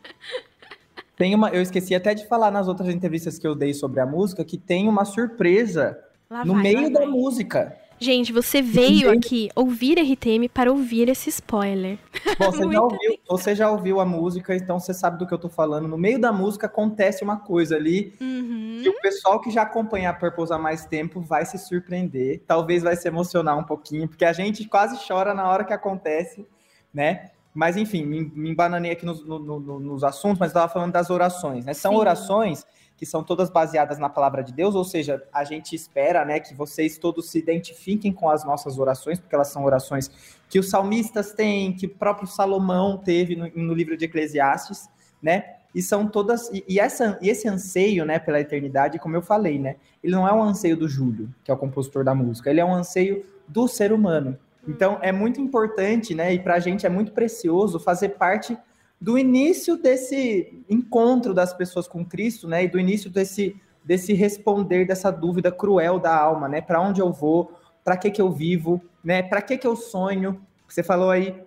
Tem 1.16 1.34
uma. 1.34 1.48
Eu 1.48 1.62
esqueci 1.62 1.94
até 1.94 2.12
de 2.12 2.26
falar 2.26 2.50
nas 2.50 2.68
outras 2.68 2.90
entrevistas 2.90 3.38
que 3.38 3.46
eu 3.46 3.54
dei 3.54 3.72
sobre 3.72 4.00
a 4.00 4.06
música 4.06 4.44
que 4.44 4.58
tem 4.58 4.86
uma 4.86 5.06
surpresa 5.06 5.98
lá 6.28 6.44
no 6.44 6.52
vai, 6.52 6.62
meio 6.62 6.92
da 6.92 7.00
vai. 7.00 7.08
música. 7.08 7.74
Gente, 7.98 8.32
você 8.32 8.60
veio 8.60 9.10
aqui 9.10 9.48
ouvir 9.54 9.98
RTM 9.98 10.48
para 10.48 10.70
ouvir 10.70 11.08
esse 11.08 11.30
spoiler. 11.30 11.98
Bom, 12.38 12.50
você, 12.50 12.62
já 12.72 12.80
ouviu, 12.82 13.18
você 13.28 13.54
já 13.54 13.70
ouviu 13.70 14.00
a 14.00 14.04
música, 14.04 14.54
então 14.54 14.78
você 14.78 14.92
sabe 14.92 15.18
do 15.18 15.26
que 15.26 15.32
eu 15.32 15.38
tô 15.38 15.48
falando. 15.48 15.88
No 15.88 15.96
meio 15.96 16.20
da 16.20 16.32
música 16.32 16.66
acontece 16.66 17.24
uma 17.24 17.38
coisa 17.38 17.76
ali 17.76 18.12
uhum. 18.20 18.80
que 18.82 18.88
o 18.88 19.00
pessoal 19.00 19.40
que 19.40 19.50
já 19.50 19.62
acompanha 19.62 20.10
a 20.10 20.14
Purpose 20.14 20.52
há 20.52 20.58
mais 20.58 20.84
tempo 20.84 21.20
vai 21.20 21.46
se 21.46 21.56
surpreender. 21.58 22.42
Talvez 22.46 22.82
vai 22.82 22.96
se 22.96 23.08
emocionar 23.08 23.58
um 23.58 23.64
pouquinho, 23.64 24.06
porque 24.08 24.24
a 24.24 24.32
gente 24.32 24.68
quase 24.68 24.98
chora 25.06 25.32
na 25.32 25.48
hora 25.48 25.64
que 25.64 25.72
acontece, 25.72 26.46
né? 26.92 27.30
Mas 27.56 27.74
enfim, 27.78 28.04
me, 28.04 28.30
me 28.34 28.50
embananei 28.50 28.92
aqui 28.92 29.06
nos, 29.06 29.24
no, 29.24 29.38
no, 29.38 29.80
nos 29.80 30.04
assuntos, 30.04 30.38
mas 30.38 30.50
estava 30.50 30.70
falando 30.70 30.92
das 30.92 31.08
orações, 31.08 31.64
né? 31.64 31.72
São 31.72 31.92
Sim. 31.92 31.98
orações 31.98 32.66
que 32.98 33.06
são 33.06 33.22
todas 33.24 33.48
baseadas 33.48 33.98
na 33.98 34.10
palavra 34.10 34.42
de 34.42 34.52
Deus, 34.52 34.74
ou 34.74 34.84
seja, 34.84 35.22
a 35.32 35.42
gente 35.42 35.74
espera, 35.74 36.24
né, 36.24 36.40
que 36.40 36.54
vocês 36.54 36.96
todos 36.96 37.30
se 37.30 37.38
identifiquem 37.38 38.10
com 38.10 38.28
as 38.28 38.42
nossas 38.42 38.78
orações, 38.78 39.18
porque 39.18 39.34
elas 39.34 39.48
são 39.48 39.64
orações 39.64 40.10
que 40.48 40.58
os 40.58 40.70
salmistas 40.70 41.32
têm, 41.32 41.74
que 41.74 41.84
o 41.86 41.90
próprio 41.90 42.26
Salomão 42.26 42.96
teve 42.98 43.36
no, 43.36 43.50
no 43.54 43.74
livro 43.74 43.96
de 43.96 44.04
Eclesiastes, 44.04 44.88
né? 45.22 45.56
E 45.74 45.82
são 45.82 46.06
todas 46.06 46.50
e, 46.50 46.64
e, 46.68 46.78
essa, 46.78 47.18
e 47.22 47.30
esse 47.30 47.48
anseio, 47.48 48.04
né, 48.04 48.18
pela 48.18 48.40
eternidade, 48.40 48.98
como 48.98 49.16
eu 49.16 49.22
falei, 49.22 49.58
né? 49.58 49.76
Ele 50.02 50.14
não 50.14 50.28
é 50.28 50.32
um 50.32 50.42
anseio 50.42 50.76
do 50.76 50.88
Júlio, 50.88 51.34
que 51.42 51.50
é 51.50 51.54
o 51.54 51.56
compositor 51.56 52.04
da 52.04 52.14
música, 52.14 52.50
ele 52.50 52.60
é 52.60 52.64
um 52.64 52.74
anseio 52.74 53.24
do 53.48 53.66
ser 53.66 53.92
humano. 53.92 54.38
Então 54.66 54.98
é 55.02 55.12
muito 55.12 55.40
importante, 55.40 56.14
né? 56.14 56.34
E 56.34 56.38
para 56.38 56.54
a 56.54 56.58
gente 56.58 56.86
é 56.86 56.88
muito 56.88 57.12
precioso 57.12 57.78
fazer 57.78 58.10
parte 58.10 58.56
do 59.00 59.18
início 59.18 59.76
desse 59.76 60.64
encontro 60.68 61.34
das 61.34 61.52
pessoas 61.52 61.86
com 61.86 62.04
Cristo, 62.04 62.48
né? 62.48 62.64
E 62.64 62.68
do 62.68 62.78
início 62.78 63.10
desse, 63.10 63.54
desse 63.84 64.12
responder 64.12 64.86
dessa 64.86 65.10
dúvida 65.10 65.52
cruel 65.52 65.98
da 65.98 66.16
alma, 66.16 66.48
né? 66.48 66.60
Para 66.60 66.80
onde 66.80 67.00
eu 67.00 67.12
vou? 67.12 67.52
Para 67.84 67.96
que 67.96 68.10
que 68.10 68.20
eu 68.20 68.32
vivo? 68.32 68.82
Né? 69.04 69.22
Para 69.22 69.40
que 69.40 69.56
que 69.56 69.66
eu 69.66 69.76
sonho? 69.76 70.40
Você 70.66 70.82
falou 70.82 71.10
aí 71.10 71.40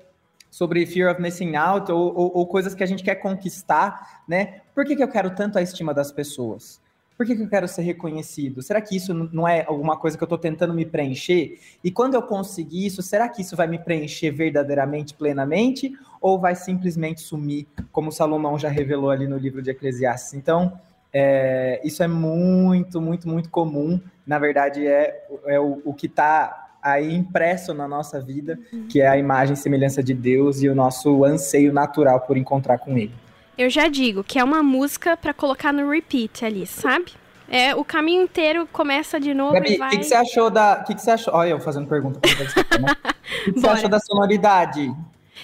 sobre 0.50 0.86
fear 0.86 1.12
of 1.12 1.22
missing 1.22 1.56
out 1.56 1.92
ou, 1.92 2.16
ou, 2.16 2.38
ou, 2.38 2.48
coisas 2.48 2.74
que 2.74 2.84
a 2.84 2.86
gente 2.86 3.04
quer 3.04 3.16
conquistar, 3.16 4.24
né? 4.28 4.62
Por 4.74 4.86
que, 4.86 4.96
que 4.96 5.04
eu 5.04 5.08
quero 5.08 5.36
tanto 5.36 5.60
a 5.60 5.62
estima 5.62 5.94
das 5.94 6.12
pessoas? 6.12 6.82
Por 7.20 7.26
que, 7.26 7.36
que 7.36 7.44
eu 7.44 7.50
quero 7.50 7.68
ser 7.68 7.82
reconhecido? 7.82 8.62
Será 8.62 8.80
que 8.80 8.96
isso 8.96 9.14
não 9.14 9.46
é 9.46 9.66
alguma 9.68 9.98
coisa 9.98 10.18
que 10.18 10.24
eu 10.24 10.26
estou 10.26 10.38
tentando 10.38 10.74
me 10.74 10.86
preencher? 10.86 11.60
E 11.84 11.92
quando 11.92 12.14
eu 12.14 12.22
conseguir 12.22 12.86
isso, 12.86 13.02
será 13.02 13.28
que 13.28 13.42
isso 13.42 13.58
vai 13.58 13.68
me 13.68 13.78
preencher 13.78 14.32
verdadeiramente, 14.32 15.14
plenamente? 15.14 15.92
Ou 16.22 16.40
vai 16.40 16.56
simplesmente 16.56 17.20
sumir, 17.20 17.68
como 17.92 18.10
Salomão 18.10 18.58
já 18.58 18.70
revelou 18.70 19.10
ali 19.12 19.28
no 19.28 19.38
livro 19.38 19.62
de 19.62 19.70
Eclesiastes? 19.70 20.34
Então, 20.34 20.80
é, 21.12 21.82
isso 21.84 22.02
é 22.02 22.08
muito, 22.08 23.02
muito, 23.02 23.28
muito 23.28 23.50
comum. 23.50 24.00
Na 24.26 24.40
verdade, 24.40 24.88
é, 24.88 25.28
é 25.46 25.60
o, 25.60 25.82
o 25.84 25.94
que 25.94 26.06
está 26.06 26.70
aí 26.82 27.14
impresso 27.14 27.74
na 27.74 27.86
nossa 27.86 28.22
vida, 28.22 28.58
que 28.88 29.02
é 29.02 29.10
a 29.10 29.18
imagem 29.18 29.56
e 29.56 29.58
semelhança 29.58 30.02
de 30.02 30.14
Deus 30.14 30.62
e 30.62 30.70
o 30.70 30.74
nosso 30.74 31.26
anseio 31.26 31.74
natural 31.74 32.22
por 32.22 32.38
encontrar 32.38 32.78
com 32.78 32.98
Ele 32.98 33.12
eu 33.60 33.70
já 33.70 33.90
digo 33.90 34.24
que 34.24 34.40
é 34.40 34.44
uma 34.44 34.64
música 34.64 35.18
para 35.18 35.34
colocar 35.34 35.74
no 35.74 35.90
repeat 35.90 36.46
ali, 36.46 36.66
sabe? 36.66 37.12
É, 37.46 37.76
o 37.76 37.84
caminho 37.84 38.24
inteiro 38.24 38.66
começa 38.72 39.20
de 39.20 39.34
novo 39.34 39.54
Gabi, 39.54 39.74
e 39.74 39.78
vai... 39.78 39.90
o 39.90 39.92
que, 39.92 39.98
que, 39.98 40.04
você 40.06 40.16
achou 40.16 40.50
da... 40.50 40.80
O 40.82 40.86
que, 40.86 40.96
que 40.96 41.02
você 41.02 41.12
achou... 41.12 41.34
Olha 41.34 41.50
eu 41.50 41.60
fazendo 41.60 41.86
pergunta. 41.86 42.22
Né? 42.26 42.96
O 43.30 43.44
que, 43.44 43.52
que 43.52 43.60
você 43.60 43.68
achou 43.68 43.90
da 43.90 44.00
sonoridade? 44.00 44.92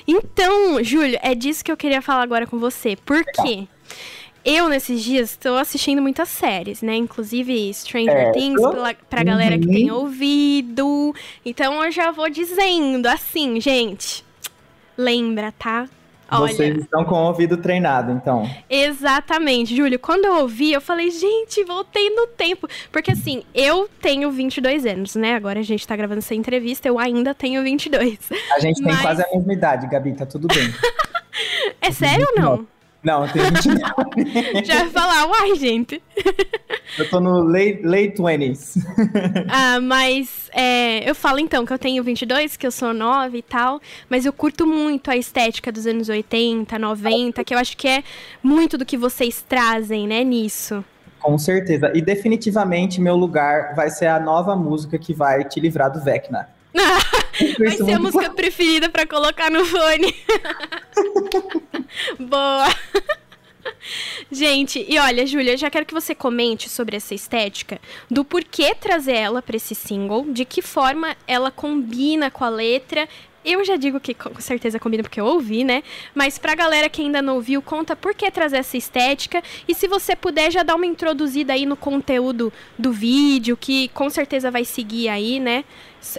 Então, 0.07 0.83
Júlio, 0.83 1.19
é 1.21 1.35
disso 1.35 1.63
que 1.63 1.71
eu 1.71 1.77
queria 1.77 2.01
falar 2.01 2.23
agora 2.23 2.47
com 2.47 2.57
você. 2.57 2.95
Por 2.95 3.23
quê? 3.23 3.67
Eu, 4.43 4.69
nesses 4.69 5.03
dias, 5.03 5.31
estou 5.31 5.57
assistindo 5.57 6.01
muitas 6.01 6.29
séries, 6.29 6.81
né? 6.81 6.95
Inclusive 6.95 7.73
Stranger 7.73 8.15
é. 8.15 8.31
Things, 8.31 8.61
pra, 8.61 8.95
pra 9.09 9.19
uhum. 9.19 9.25
galera 9.25 9.59
que 9.59 9.67
tem 9.67 9.91
ouvido. 9.91 11.13
Então, 11.45 11.83
eu 11.83 11.91
já 11.91 12.11
vou 12.11 12.29
dizendo 12.29 13.07
assim, 13.07 13.61
gente. 13.61 14.25
Lembra, 14.97 15.51
tá? 15.51 15.87
Olha, 16.29 16.53
Vocês 16.53 16.77
estão 16.77 17.05
com 17.05 17.15
o 17.15 17.27
ouvido 17.27 17.57
treinado, 17.57 18.11
então. 18.11 18.49
Exatamente, 18.69 19.75
Júlio. 19.75 19.99
Quando 19.99 20.25
eu 20.25 20.37
ouvi, 20.37 20.73
eu 20.73 20.81
falei, 20.81 21.11
gente, 21.11 21.63
voltei 21.63 22.09
no 22.09 22.27
tempo. 22.27 22.67
Porque 22.91 23.11
assim, 23.11 23.43
eu 23.53 23.87
tenho 24.01 24.31
22 24.31 24.85
anos, 24.85 25.15
né? 25.15 25.35
Agora 25.35 25.59
a 25.59 25.63
gente 25.63 25.87
tá 25.87 25.95
gravando 25.95 26.19
essa 26.19 26.33
entrevista, 26.33 26.87
eu 26.87 26.97
ainda 26.97 27.33
tenho 27.33 27.63
22. 27.63 28.17
A 28.55 28.59
gente 28.59 28.81
Mas... 28.81 28.95
tem 28.95 29.01
quase 29.03 29.23
a 29.23 29.27
mesma 29.33 29.53
idade, 29.53 29.87
Gabi, 29.87 30.13
tá 30.13 30.25
tudo 30.25 30.47
bem. 30.47 30.73
é 31.79 31.91
sério 31.91 32.27
ou 32.35 32.41
não? 32.41 32.74
Não, 33.05 33.27
tenho 33.27 33.45
29. 33.51 34.65
Já 34.65 34.79
vai 34.79 34.89
falar, 34.89 35.27
uai, 35.27 35.55
gente. 35.55 36.01
Eu 36.97 37.09
tô 37.09 37.19
no 37.19 37.43
late, 37.43 37.81
late 37.83 38.15
20s. 38.17 38.77
ah, 39.47 39.79
mas 39.79 40.49
é, 40.53 41.09
eu 41.09 41.13
falo 41.13 41.39
então 41.39 41.65
que 41.65 41.73
eu 41.73 41.79
tenho 41.79 42.01
22, 42.03 42.55
que 42.55 42.65
eu 42.65 42.71
sou 42.71 42.93
nova 42.93 43.35
e 43.35 43.41
tal, 43.41 43.81
mas 44.09 44.25
eu 44.25 44.31
curto 44.31 44.65
muito 44.65 45.11
a 45.11 45.17
estética 45.17 45.71
dos 45.71 45.85
anos 45.85 46.07
80, 46.07 46.77
90, 46.77 47.43
que 47.43 47.53
eu 47.53 47.57
acho 47.57 47.75
que 47.75 47.87
é 47.87 48.03
muito 48.41 48.77
do 48.77 48.85
que 48.85 48.95
vocês 48.95 49.43
trazem, 49.47 50.07
né, 50.07 50.23
nisso. 50.23 50.85
Com 51.19 51.37
certeza. 51.37 51.91
E 51.93 52.01
definitivamente 52.01 53.01
meu 53.01 53.15
lugar 53.15 53.73
vai 53.75 53.89
ser 53.89 54.07
a 54.07 54.19
nova 54.19 54.55
música 54.55 54.97
que 54.97 55.13
vai 55.13 55.43
te 55.43 55.59
livrar 55.59 55.91
do 55.91 56.01
Vecna. 56.01 56.47
vai 57.57 57.77
ser 57.77 57.93
a 57.93 57.99
música 57.99 58.29
preferida 58.29 58.89
para 58.89 59.05
colocar 59.05 59.49
no 59.49 59.65
fone. 59.65 60.15
Boa! 62.19 62.67
Gente, 64.31 64.85
e 64.87 64.97
olha, 64.99 65.25
Júlia, 65.25 65.57
já 65.57 65.69
quero 65.69 65.85
que 65.85 65.93
você 65.93 66.13
comente 66.13 66.69
sobre 66.69 66.97
essa 66.97 67.13
estética, 67.13 67.79
do 68.09 68.25
porquê 68.25 68.75
trazer 68.75 69.15
ela 69.15 69.41
para 69.41 69.55
esse 69.55 69.75
single, 69.75 70.25
de 70.31 70.45
que 70.45 70.61
forma 70.61 71.15
ela 71.27 71.51
combina 71.51 72.29
com 72.29 72.43
a 72.43 72.49
letra. 72.49 73.07
Eu 73.45 73.63
já 73.63 73.75
digo 73.75 73.99
que 73.99 74.15
com 74.15 74.41
certeza 74.41 74.79
combina 74.79 75.03
porque 75.03 75.21
eu 75.21 75.25
ouvi, 75.25 75.63
né? 75.63 75.83
Mas 76.15 76.39
pra 76.39 76.55
galera 76.55 76.89
que 76.89 77.01
ainda 77.01 77.21
não 77.21 77.35
ouviu, 77.35 77.61
conta 77.61 77.95
por 77.95 78.15
que 78.15 78.29
trazer 78.31 78.57
essa 78.57 78.75
estética. 78.75 79.43
E 79.67 79.75
se 79.75 79.87
você 79.87 80.15
puder, 80.15 80.51
já 80.51 80.63
dar 80.63 80.73
uma 80.75 80.85
introduzida 80.87 81.53
aí 81.53 81.65
no 81.65 81.77
conteúdo 81.77 82.51
do 82.77 82.91
vídeo, 82.91 83.55
que 83.55 83.89
com 83.89 84.09
certeza 84.09 84.49
vai 84.49 84.65
seguir 84.65 85.09
aí, 85.09 85.39
né? 85.39 85.63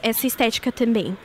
Essa 0.03 0.27
estética 0.27 0.71
também. 0.71 1.17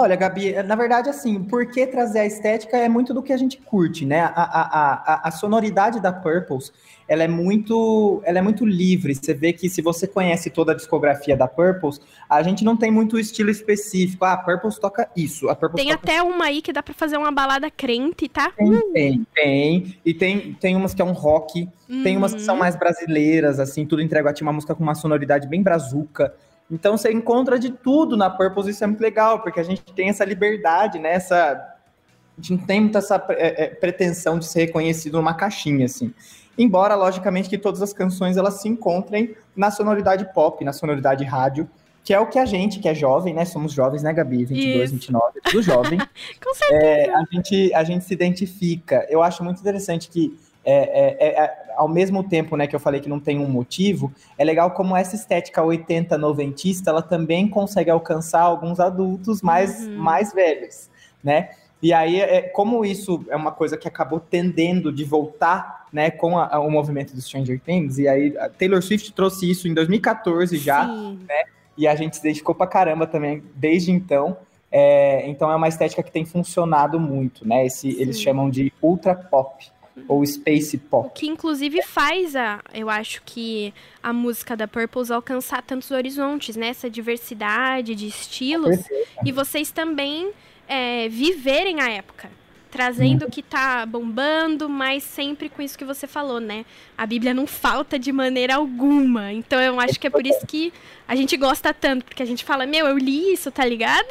Olha, 0.00 0.14
Gabi, 0.14 0.52
na 0.62 0.76
verdade, 0.76 1.10
assim, 1.10 1.42
por 1.42 1.66
que 1.66 1.84
trazer 1.84 2.20
a 2.20 2.26
estética 2.26 2.76
é 2.76 2.88
muito 2.88 3.12
do 3.12 3.20
que 3.20 3.32
a 3.32 3.36
gente 3.36 3.56
curte, 3.58 4.06
né? 4.06 4.20
A, 4.20 4.28
a, 4.28 4.92
a, 5.14 5.28
a 5.28 5.30
sonoridade 5.32 6.00
da 6.00 6.12
Purples, 6.12 6.72
ela 7.08 7.24
é 7.24 7.26
muito, 7.26 8.22
ela 8.24 8.38
é 8.38 8.42
muito 8.42 8.64
livre. 8.64 9.12
Você 9.12 9.34
vê 9.34 9.52
que 9.52 9.68
se 9.68 9.82
você 9.82 10.06
conhece 10.06 10.50
toda 10.50 10.70
a 10.70 10.74
discografia 10.76 11.36
da 11.36 11.48
Purples, 11.48 12.00
a 12.30 12.40
gente 12.44 12.64
não 12.64 12.76
tem 12.76 12.92
muito 12.92 13.18
estilo 13.18 13.50
específico. 13.50 14.24
Ah, 14.24 14.34
a 14.34 14.36
Purples 14.36 14.78
toca 14.78 15.10
isso. 15.16 15.48
A 15.48 15.56
Purples 15.56 15.82
tem 15.82 15.92
até 15.92 16.22
uma 16.22 16.44
aí 16.44 16.62
que 16.62 16.72
dá 16.72 16.80
para 16.80 16.94
fazer 16.94 17.16
uma 17.16 17.32
balada 17.32 17.68
crente, 17.68 18.28
tá? 18.28 18.52
Tem, 18.56 18.70
hum. 18.70 18.92
tem, 18.92 19.26
tem. 19.34 19.96
E 20.04 20.14
tem, 20.14 20.52
tem 20.60 20.76
umas 20.76 20.94
que 20.94 21.02
é 21.02 21.04
um 21.04 21.10
rock, 21.12 21.68
tem 22.04 22.16
umas 22.16 22.34
que 22.34 22.40
são 22.40 22.54
uhum. 22.54 22.60
mais 22.60 22.76
brasileiras, 22.76 23.58
assim, 23.58 23.84
tudo 23.84 24.00
entrega 24.00 24.30
a 24.30 24.32
ti 24.32 24.42
uma 24.42 24.52
música 24.52 24.76
com 24.76 24.82
uma 24.84 24.94
sonoridade 24.94 25.48
bem 25.48 25.60
brazuca. 25.60 26.32
Então 26.70 26.96
você 26.96 27.10
encontra 27.10 27.58
de 27.58 27.70
tudo 27.70 28.16
na 28.16 28.28
Purpose, 28.28 28.70
isso 28.70 28.84
é 28.84 28.86
muito 28.86 29.00
legal, 29.00 29.40
porque 29.40 29.58
a 29.58 29.62
gente 29.62 29.82
tem 29.82 30.10
essa 30.10 30.24
liberdade, 30.24 30.98
né? 30.98 31.14
Essa, 31.14 31.52
a 32.36 32.40
gente 32.40 32.52
não 32.52 32.66
tem 32.66 32.80
muita 32.80 32.98
essa 32.98 33.24
é, 33.30 33.64
é, 33.64 33.66
pretensão 33.68 34.38
de 34.38 34.46
ser 34.46 34.66
reconhecido 34.66 35.16
numa 35.16 35.34
caixinha, 35.34 35.86
assim. 35.86 36.12
Embora, 36.58 36.94
logicamente, 36.94 37.48
que 37.48 37.56
todas 37.56 37.80
as 37.80 37.92
canções 37.92 38.36
elas 38.36 38.60
se 38.60 38.68
encontrem 38.68 39.34
na 39.56 39.70
sonoridade 39.70 40.28
pop, 40.34 40.62
na 40.64 40.72
sonoridade 40.72 41.24
rádio, 41.24 41.68
que 42.04 42.12
é 42.12 42.18
o 42.18 42.26
que 42.26 42.38
a 42.38 42.44
gente, 42.44 42.80
que 42.80 42.88
é 42.88 42.94
jovem, 42.94 43.32
né? 43.32 43.44
Somos 43.44 43.72
jovens, 43.72 44.02
né, 44.02 44.12
Gabi? 44.12 44.44
22, 44.44 44.84
Isso. 44.84 44.94
29, 44.94 45.40
tudo 45.44 45.62
jovem. 45.62 45.98
Com 46.42 46.54
certeza. 46.54 46.84
É, 46.84 47.10
a, 47.14 47.24
gente, 47.30 47.74
a 47.74 47.84
gente 47.84 48.04
se 48.04 48.12
identifica. 48.14 49.06
Eu 49.08 49.22
acho 49.22 49.44
muito 49.44 49.60
interessante 49.60 50.08
que 50.08 50.36
é, 50.64 50.74
é, 50.74 51.28
é, 51.28 51.44
é, 51.44 51.56
ao 51.76 51.88
mesmo 51.88 52.22
tempo 52.22 52.56
né, 52.56 52.66
que 52.66 52.76
eu 52.76 52.80
falei 52.80 53.00
que 53.00 53.08
não 53.08 53.20
tem 53.20 53.38
um 53.38 53.48
motivo, 53.48 54.12
é 54.36 54.44
legal 54.44 54.72
como 54.72 54.96
essa 54.96 55.14
estética 55.14 55.62
80 55.62 56.18
noventista 56.18 56.90
ela 56.90 57.02
também 57.02 57.48
consegue 57.48 57.90
alcançar 57.90 58.42
alguns 58.42 58.80
adultos 58.80 59.40
mais, 59.40 59.86
uhum. 59.86 59.96
mais 59.96 60.32
velhos, 60.32 60.90
né? 61.22 61.50
E 61.80 61.92
aí, 61.92 62.20
é, 62.20 62.42
como 62.42 62.84
isso 62.84 63.24
é 63.28 63.36
uma 63.36 63.52
coisa 63.52 63.76
que 63.76 63.86
acabou 63.86 64.18
tendendo 64.18 64.92
de 64.92 65.04
voltar 65.04 65.86
né, 65.92 66.10
com 66.10 66.36
a, 66.36 66.56
a, 66.56 66.58
o 66.58 66.70
movimento 66.70 67.14
do 67.14 67.20
Stranger 67.20 67.60
Things, 67.60 67.98
e 67.98 68.08
aí 68.08 68.36
a 68.36 68.48
Taylor 68.48 68.82
Swift 68.82 69.12
trouxe 69.12 69.48
isso 69.48 69.68
em 69.68 69.74
2014 69.74 70.58
já, 70.58 70.86
Sim. 70.86 71.20
né? 71.26 71.44
E 71.76 71.86
a 71.86 71.94
gente 71.94 72.16
se 72.16 72.22
dedicou 72.22 72.54
pra 72.54 72.66
caramba 72.66 73.06
também 73.06 73.42
desde 73.54 73.92
então. 73.92 74.36
É, 74.70 75.26
então 75.30 75.50
é 75.50 75.54
uma 75.54 75.68
estética 75.68 76.02
que 76.02 76.10
tem 76.10 76.26
funcionado 76.26 76.98
muito, 76.98 77.46
né? 77.46 77.64
Esse, 77.64 77.88
eles 78.00 78.20
chamam 78.20 78.50
de 78.50 78.72
ultra 78.82 79.14
pop 79.14 79.64
ou 80.06 80.24
space 80.24 80.78
pop. 80.78 81.18
Que 81.18 81.26
inclusive 81.26 81.82
faz 81.82 82.36
a, 82.36 82.60
eu 82.72 82.88
acho 82.88 83.22
que 83.24 83.72
a 84.02 84.12
música 84.12 84.56
da 84.56 84.68
Purples 84.68 85.10
alcançar 85.10 85.62
tantos 85.62 85.90
horizontes, 85.90 86.56
né? 86.56 86.68
Essa 86.68 86.88
diversidade 86.88 87.94
de 87.94 88.06
estilos. 88.06 88.78
E 89.24 89.32
vocês 89.32 89.70
também 89.70 90.30
é, 90.68 91.08
viverem 91.08 91.80
a 91.80 91.90
época 91.90 92.30
trazendo 92.70 93.26
o 93.26 93.30
que 93.30 93.42
tá 93.42 93.84
bombando, 93.86 94.68
mas 94.68 95.02
sempre 95.02 95.48
com 95.48 95.62
isso 95.62 95.76
que 95.76 95.84
você 95.84 96.06
falou, 96.06 96.40
né? 96.40 96.64
A 96.96 97.06
Bíblia 97.06 97.32
não 97.32 97.46
falta 97.46 97.98
de 97.98 98.12
maneira 98.12 98.56
alguma. 98.56 99.32
Então 99.32 99.60
eu 99.60 99.80
acho 99.80 99.98
que 99.98 100.06
é 100.06 100.10
por 100.10 100.26
isso 100.26 100.46
que 100.46 100.72
a 101.06 101.16
gente 101.16 101.36
gosta 101.36 101.72
tanto, 101.72 102.04
porque 102.04 102.22
a 102.22 102.26
gente 102.26 102.44
fala, 102.44 102.66
meu, 102.66 102.86
eu 102.86 102.98
li 102.98 103.32
isso, 103.32 103.50
tá 103.50 103.64
ligado? 103.64 104.06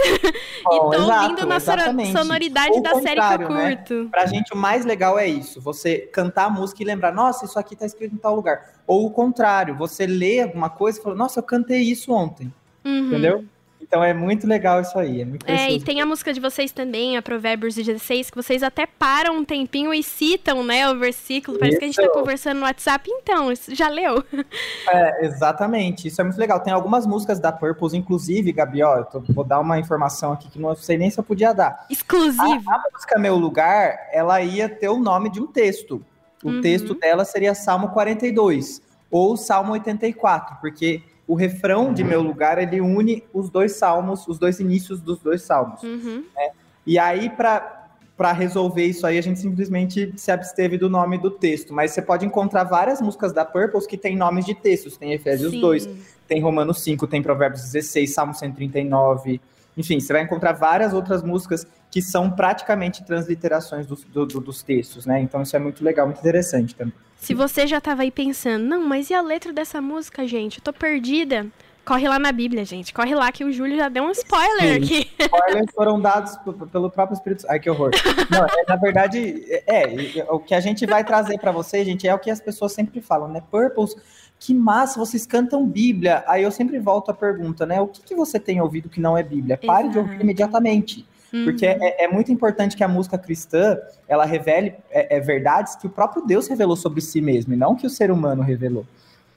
Bom, 0.64 0.92
e 0.94 0.98
tô 0.98 1.04
exato, 1.04 1.24
ouvindo 1.24 1.46
na 1.46 1.60
sonoridade 1.60 2.82
da 2.82 2.96
série 2.96 3.22
que 3.22 3.44
eu 3.44 3.50
né? 3.50 3.76
curto. 3.76 3.94
Né? 3.94 4.10
Pra 4.12 4.26
gente 4.26 4.54
o 4.54 4.58
mais 4.58 4.86
legal 4.86 5.20
é 5.20 5.28
isso, 5.28 5.62
você 5.62 6.00
cantar 6.00 6.46
a 6.46 6.50
música 6.50 6.82
e 6.82 6.86
lembrar, 6.86 7.14
nossa, 7.14 7.46
isso 7.46 7.60
aqui 7.60 7.76
tá 7.76 7.86
escrito 7.86 8.16
em 8.16 8.18
tal 8.18 8.36
lugar. 8.36 8.74
Ou 8.88 9.06
o 9.06 9.12
contrário, 9.12 9.76
você 9.76 10.08
lê 10.08 10.42
alguma 10.42 10.70
coisa 10.70 11.00
e 11.00 11.04
fala, 11.04 11.16
nossa, 11.16 11.40
eu 11.40 11.44
cantei 11.44 11.82
isso 11.82 12.12
ontem. 12.12 12.52
Uhum. 12.84 13.08
Entendeu? 13.08 13.46
Então 13.88 14.04
é 14.04 14.14
muito 14.14 14.46
legal 14.46 14.82
isso 14.82 15.00
aí. 15.00 15.22
É, 15.22 15.26
muito 15.26 15.50
é, 15.50 15.72
e 15.72 15.80
tem 15.80 16.02
a 16.02 16.06
música 16.06 16.34
de 16.34 16.42
vocês 16.42 16.74
também, 16.74 17.16
a 17.16 17.22
Provérbios 17.22 17.74
16, 17.74 18.30
que 18.30 18.36
vocês 18.36 18.62
até 18.62 18.86
param 18.86 19.38
um 19.38 19.46
tempinho 19.46 19.94
e 19.94 20.04
citam, 20.04 20.62
né, 20.62 20.90
o 20.90 21.00
versículo. 21.00 21.58
Parece 21.58 21.76
isso. 21.76 21.80
que 21.80 21.86
a 21.86 21.88
gente 21.88 22.14
tá 22.14 22.20
conversando 22.20 22.58
no 22.60 22.66
WhatsApp. 22.66 23.10
Então, 23.10 23.54
já 23.70 23.88
leu? 23.88 24.24
É, 24.90 25.26
exatamente. 25.26 26.08
Isso 26.08 26.22
é 26.22 26.24
muito 26.24 26.38
legal. 26.38 26.60
Tem 26.62 26.72
algumas 26.72 27.06
músicas 27.06 27.40
da 27.40 27.52
Purpose, 27.52 27.96
inclusive, 27.96 28.52
Gabi, 28.54 28.84
ó, 28.84 29.04
tô, 29.04 29.20
vou 29.20 29.44
dar 29.44 29.60
uma 29.60 29.78
informação 29.78 30.32
aqui 30.32 30.50
que 30.50 30.60
não 30.60 30.76
sei 30.76 30.98
nem 30.98 31.10
se 31.10 31.20
eu 31.20 31.24
podia 31.24 31.54
dar. 31.54 31.86
Exclusivo. 31.90 32.70
A, 32.70 32.76
a 32.76 32.84
música 32.94 33.20
Meu 33.20 33.36
Lugar, 33.36 34.08
ela 34.12 34.42
ia 34.42 34.70
ter 34.70 34.88
o 34.88 34.98
nome 34.98 35.30
de 35.30 35.42
um 35.42 35.48
texto. 35.48 36.04
O 36.44 36.50
uhum. 36.50 36.62
texto 36.62 36.94
dela 36.96 37.26
seria 37.26 37.54
Salmo 37.54 37.90
42 37.90 38.82
ou 39.12 39.36
Salmo 39.36 39.74
84, 39.74 40.58
porque 40.62 41.02
o 41.28 41.36
refrão 41.36 41.94
de 41.94 42.04
meu 42.04 42.22
lugar 42.22 42.58
ele 42.58 42.80
une 42.80 43.24
os 43.34 43.50
dois 43.50 43.74
salmos, 43.74 44.28
os 44.28 44.40
dois 44.40 44.60
inícios 44.60 45.02
dos 45.02 45.20
dois 45.20 45.42
salmos. 45.42 45.84
Uhum. 45.84 46.24
Né? 46.36 46.52
E 46.86 46.98
aí, 46.98 47.30
para 47.30 48.32
resolver 48.32 48.86
isso 48.86 49.06
aí, 49.06 49.18
a 49.18 49.22
gente 49.22 49.40
simplesmente 49.40 50.14
se 50.16 50.32
absteve 50.32 50.78
do 50.78 50.90
nome 50.90 51.18
do 51.18 51.30
texto. 51.30 51.74
Mas 51.74 51.92
você 51.92 52.02
pode 52.02 52.26
encontrar 52.26 52.64
várias 52.64 53.02
músicas 53.02 53.34
da 53.34 53.44
Purples 53.44 53.86
que 53.86 53.98
tem 53.98 54.16
nomes 54.16 54.46
de 54.46 54.56
textos. 54.56 54.96
Tem 54.96 55.12
Efésios 55.12 55.52
Sim. 55.52 55.60
2, 55.60 55.90
tem 56.28 56.42
Romanos 56.42 56.82
5, 56.82 57.06
tem 57.08 57.22
Provérbios 57.22 57.62
16, 57.64 58.14
Salmo 58.14 58.34
139. 58.34 59.42
Enfim, 59.76 60.00
você 60.00 60.14
vai 60.14 60.24
encontrar 60.24 60.54
várias 60.54 60.94
outras 60.94 61.22
músicas 61.22 61.68
que 61.92 62.02
são 62.02 62.32
praticamente 62.32 63.06
transliterações 63.06 63.86
do, 63.86 63.96
do, 63.96 64.40
dos 64.40 64.64
textos, 64.64 65.06
né? 65.06 65.20
Então 65.20 65.42
isso 65.42 65.56
é 65.56 65.60
muito 65.60 65.84
legal, 65.84 66.08
muito 66.08 66.20
interessante 66.20 66.74
também. 66.74 66.94
Se 67.18 67.34
você 67.34 67.68
já 67.68 67.80
estava 67.80 68.04
aí 68.04 68.12
pensando, 68.12 68.64
não, 68.64 68.82
mas 68.82 69.10
e 69.10 69.14
a 69.14 69.22
letra 69.22 69.52
dessa 69.52 69.82
música, 69.82 70.28
gente? 70.28 70.60
Eu 70.60 70.64
tô 70.64 70.72
perdida. 70.72 71.48
Corre 71.88 72.06
lá 72.06 72.20
na 72.20 72.34
Bíblia, 72.34 72.66
gente. 72.66 72.94
Corre 72.94 73.16
lá 73.16 73.32
que 73.32 73.46
o 73.46 73.52
Júlio 73.52 73.78
já 73.78 73.88
deu 73.88 74.04
um 74.04 74.12
spoiler 74.12 74.74
Sim, 74.74 74.84
aqui. 74.84 75.12
Spoilers 75.24 75.72
foram 75.74 76.02
dados 76.02 76.38
pelo 76.70 76.90
próprio 76.90 77.16
Espírito 77.16 77.46
Ai, 77.48 77.62
que 77.62 77.70
horror. 77.70 77.92
Não, 78.30 78.46
é, 78.46 78.64
na 78.68 78.76
verdade, 78.76 79.46
é, 79.50 80.20
é, 80.20 80.28
o 80.30 80.38
que 80.38 80.54
a 80.54 80.60
gente 80.60 80.86
vai 80.86 81.06
trazer 81.06 81.40
para 81.40 81.50
vocês, 81.50 81.86
gente, 81.86 82.06
é 82.06 82.14
o 82.14 82.20
que 82.20 82.30
as 82.30 82.42
pessoas 82.42 82.74
sempre 82.74 83.00
falam, 83.00 83.30
né? 83.30 83.42
Purples, 83.50 83.96
que 84.38 84.54
massa, 84.54 85.00
vocês 85.00 85.26
cantam 85.26 85.66
Bíblia. 85.66 86.26
Aí 86.28 86.44
eu 86.44 86.52
sempre 86.52 86.78
volto 86.78 87.10
a 87.10 87.14
pergunta, 87.14 87.66
né? 87.66 87.80
O 87.80 87.88
que, 87.88 88.02
que 88.02 88.16
você 88.16 88.38
tem 88.38 88.60
ouvido 88.60 88.90
que 88.90 89.00
não 89.00 89.18
é 89.18 89.24
Bíblia? 89.24 89.58
Pare 89.58 89.88
Exato. 89.88 89.92
de 89.94 90.00
ouvir 90.00 90.22
imediatamente. 90.22 91.06
Porque 91.46 91.66
uhum. 91.66 91.84
é, 91.84 92.04
é, 92.04 92.08
muito 92.08 92.32
importante 92.32 92.76
que 92.76 92.84
a 92.84 92.88
música 92.88 93.18
cristã 93.18 93.78
ela 94.08 94.26
revele 94.26 94.74
é, 94.90 95.18
é, 95.18 95.20
verdades 95.20 95.76
que 95.76 95.88
o 95.88 95.90
próprio 95.90 96.26
Deus 96.26 96.48
revelou 96.48 96.76
sobre 96.76 97.02
si 97.02 97.22
mesmo, 97.22 97.54
e 97.54 97.58
não 97.58 97.76
que 97.76 97.86
o 97.86 97.90
ser 97.90 98.12
humano 98.12 98.42
revelou. 98.42 98.86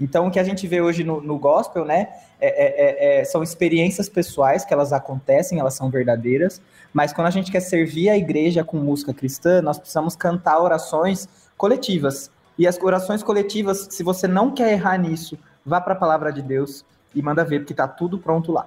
Então, 0.00 0.26
o 0.26 0.30
que 0.30 0.38
a 0.38 0.45
gente 0.45 0.66
vê 0.66 0.80
hoje 0.80 1.04
no, 1.04 1.21
no 1.21 1.38
gospel, 1.38 1.85
né, 1.85 2.09
é, 2.40 2.49
é, 2.49 3.21
é, 3.21 3.25
são 3.25 3.42
experiências 3.42 4.09
pessoais 4.09 4.64
que 4.64 4.73
elas 4.73 4.95
acontecem, 4.95 5.61
elas 5.61 5.75
são 5.75 5.90
verdadeiras, 5.90 6.61
mas 6.92 7.12
quando 7.12 7.26
a 7.26 7.30
gente 7.30 7.52
quer 7.52 7.61
servir 7.61 8.09
a 8.09 8.16
igreja 8.16 8.64
com 8.64 8.78
música 8.78 9.12
cristã, 9.12 9.61
nós 9.61 9.78
precisamos 9.78 10.16
cantar 10.16 10.59
orações 10.59 11.28
coletivas. 11.57 12.30
E 12.59 12.66
as 12.66 12.78
orações 12.80 13.23
coletivas, 13.23 13.88
se 13.90 14.02
você 14.02 14.26
não 14.26 14.50
quer 14.50 14.73
errar 14.73 14.97
nisso, 14.99 15.38
vá 15.64 15.80
para 15.80 15.92
a 15.92 15.97
palavra 15.97 16.33
de 16.33 16.40
Deus 16.40 16.85
e 17.14 17.23
manda 17.23 17.45
ver, 17.45 17.61
porque 17.61 17.73
está 17.73 17.87
tudo 17.87 18.19
pronto 18.19 18.52
lá. 18.52 18.66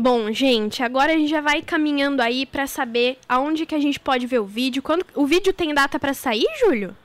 Bom, 0.00 0.32
gente, 0.32 0.82
agora 0.82 1.12
a 1.12 1.14
gente 1.14 1.28
já 1.28 1.42
vai 1.42 1.60
caminhando 1.60 2.22
aí 2.22 2.46
para 2.46 2.66
saber 2.66 3.18
aonde 3.28 3.66
que 3.66 3.74
a 3.74 3.78
gente 3.78 4.00
pode 4.00 4.26
ver 4.26 4.38
o 4.38 4.46
vídeo. 4.46 4.82
Quando 4.82 5.04
o 5.14 5.26
vídeo 5.26 5.52
tem 5.52 5.74
data 5.74 5.98
para 5.98 6.14
sair, 6.14 6.46
Júlio? 6.58 6.96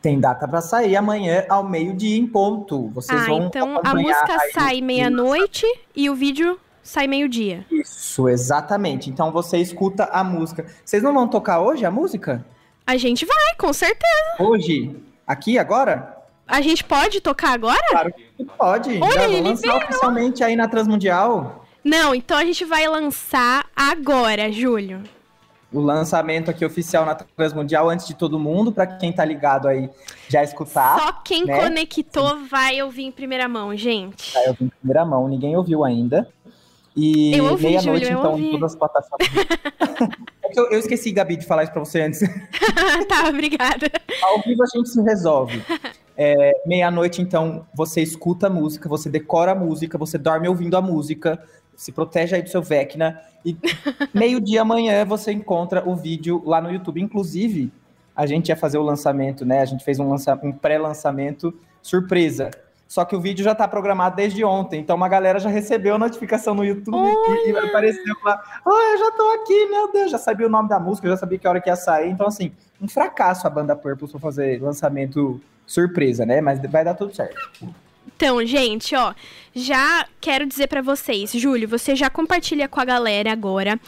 Tem 0.00 0.20
data 0.20 0.46
para 0.46 0.60
sair 0.60 0.94
amanhã 0.94 1.44
ao 1.48 1.68
meio-dia 1.68 2.16
em 2.16 2.28
ponto. 2.28 2.90
Vocês 2.90 3.22
ah, 3.22 3.26
vão 3.26 3.46
então 3.46 3.80
a 3.82 3.92
música 3.96 4.38
sai 4.52 4.80
meia-noite 4.80 5.66
e 5.96 6.08
o 6.08 6.14
vídeo 6.14 6.56
sai 6.80 7.08
meio-dia. 7.08 7.66
Isso, 7.72 8.28
exatamente. 8.28 9.10
Então 9.10 9.32
você 9.32 9.58
escuta 9.58 10.04
a 10.04 10.22
música. 10.22 10.64
Vocês 10.84 11.02
não 11.02 11.12
vão 11.12 11.26
tocar 11.26 11.60
hoje 11.60 11.84
a 11.84 11.90
música? 11.90 12.46
A 12.86 12.96
gente 12.96 13.26
vai, 13.26 13.56
com 13.58 13.72
certeza. 13.72 14.36
Hoje? 14.38 14.94
Aqui, 15.26 15.58
agora? 15.58 16.18
A 16.46 16.60
gente 16.60 16.84
pode 16.84 17.20
tocar 17.20 17.50
agora? 17.50 17.82
Claro 17.90 18.14
que 18.36 18.44
pode. 18.44 19.00
Olha, 19.02 19.12
Já 19.12 19.26
vou 19.26 19.42
lançar 19.42 19.76
oficialmente 19.76 20.44
aí 20.44 20.54
na 20.54 20.68
Transmundial. 20.68 21.63
Não, 21.84 22.14
então 22.14 22.38
a 22.38 22.44
gente 22.44 22.64
vai 22.64 22.88
lançar 22.88 23.66
agora, 23.76 24.50
Júlio. 24.50 25.02
O 25.70 25.80
lançamento 25.80 26.50
aqui 26.50 26.64
oficial 26.64 27.04
na 27.04 27.14
Transmundial 27.14 27.90
antes 27.90 28.06
de 28.06 28.14
todo 28.14 28.38
mundo, 28.38 28.72
para 28.72 28.86
quem 28.86 29.12
tá 29.12 29.24
ligado 29.24 29.68
aí 29.68 29.90
já 30.28 30.42
escutar. 30.42 30.98
Só 30.98 31.12
quem 31.24 31.44
né? 31.44 31.60
conectou 31.60 32.46
vai 32.46 32.80
ouvir 32.80 33.02
em 33.02 33.12
primeira 33.12 33.48
mão, 33.48 33.76
gente. 33.76 34.32
Vai 34.32 34.48
ouvir 34.48 34.64
em 34.64 34.68
primeira 34.68 35.04
mão, 35.04 35.28
ninguém 35.28 35.56
ouviu 35.56 35.84
ainda. 35.84 36.28
E 36.96 37.32
meia-noite, 37.60 38.06
então, 38.06 38.30
ouvi. 38.30 38.46
em 38.46 38.50
todas 38.52 38.72
as 38.72 38.78
plataformas. 38.78 39.28
é 40.44 40.58
eu, 40.60 40.70
eu 40.70 40.78
esqueci, 40.78 41.10
Gabi, 41.10 41.36
de 41.36 41.44
falar 41.44 41.64
isso 41.64 41.72
pra 41.72 41.84
você 41.84 42.02
antes. 42.02 42.20
tá, 43.08 43.28
obrigada. 43.28 43.90
Ao 44.22 44.40
vivo 44.42 44.62
a 44.62 44.66
gente 44.66 44.88
se 44.88 45.02
resolve. 45.02 45.60
É, 46.16 46.52
Meia-noite, 46.64 47.20
então, 47.20 47.66
você 47.74 48.00
escuta 48.00 48.46
a 48.46 48.50
música, 48.50 48.88
você 48.88 49.10
decora 49.10 49.52
a 49.52 49.54
música, 49.56 49.98
você 49.98 50.16
dorme 50.16 50.46
ouvindo 50.46 50.76
a 50.76 50.80
música, 50.80 51.42
se 51.76 51.92
protege 51.92 52.36
aí 52.36 52.42
do 52.42 52.48
seu 52.48 52.62
Vecna. 52.62 53.20
E 53.44 53.56
meio-dia 54.14 54.62
amanhã 54.62 55.04
você 55.04 55.32
encontra 55.32 55.88
o 55.88 55.94
vídeo 55.94 56.42
lá 56.44 56.60
no 56.60 56.70
YouTube. 56.70 57.00
Inclusive, 57.00 57.72
a 58.14 58.26
gente 58.26 58.48
ia 58.48 58.56
fazer 58.56 58.78
o 58.78 58.82
lançamento, 58.82 59.44
né? 59.44 59.60
A 59.60 59.64
gente 59.64 59.84
fez 59.84 59.98
um, 59.98 60.08
lança 60.08 60.38
um 60.42 60.52
pré-lançamento 60.52 61.52
surpresa. 61.82 62.50
Só 62.86 63.04
que 63.04 63.16
o 63.16 63.20
vídeo 63.20 63.44
já 63.44 63.52
está 63.52 63.66
programado 63.66 64.14
desde 64.14 64.44
ontem, 64.44 64.80
então 64.80 64.94
uma 64.94 65.08
galera 65.08 65.38
já 65.38 65.48
recebeu 65.48 65.96
a 65.96 65.98
notificação 65.98 66.54
no 66.54 66.64
YouTube 66.64 66.96
Olha. 66.96 67.48
e 67.48 67.56
apareceu 67.56 68.14
lá. 68.22 68.40
Oh, 68.64 68.70
eu 68.70 68.98
já 68.98 69.10
tô 69.10 69.30
aqui, 69.30 69.66
meu 69.66 69.90
Deus, 69.90 70.10
já 70.10 70.18
sabia 70.18 70.46
o 70.46 70.50
nome 70.50 70.68
da 70.68 70.78
música, 70.78 71.08
já 71.08 71.16
sabia 71.16 71.38
que 71.38 71.48
hora 71.48 71.60
que 71.60 71.68
ia 71.68 71.76
sair. 71.76 72.10
Então, 72.10 72.26
assim, 72.26 72.52
um 72.80 72.86
fracasso 72.86 73.46
a 73.46 73.50
banda 73.50 73.74
Purple 73.74 74.06
for 74.06 74.20
fazer 74.20 74.62
lançamento 74.62 75.40
surpresa, 75.66 76.24
né? 76.24 76.40
Mas 76.40 76.60
vai 76.70 76.84
dar 76.84 76.94
tudo 76.94 77.14
certo. 77.14 77.36
Então, 78.06 78.44
gente, 78.44 78.94
ó, 78.94 79.14
já 79.54 80.06
quero 80.20 80.46
dizer 80.46 80.68
para 80.68 80.82
vocês, 80.82 81.32
Júlio, 81.32 81.68
você 81.68 81.96
já 81.96 82.08
compartilha 82.08 82.68
com 82.68 82.80
a 82.80 82.84
galera 82.84 83.32
agora 83.32 83.78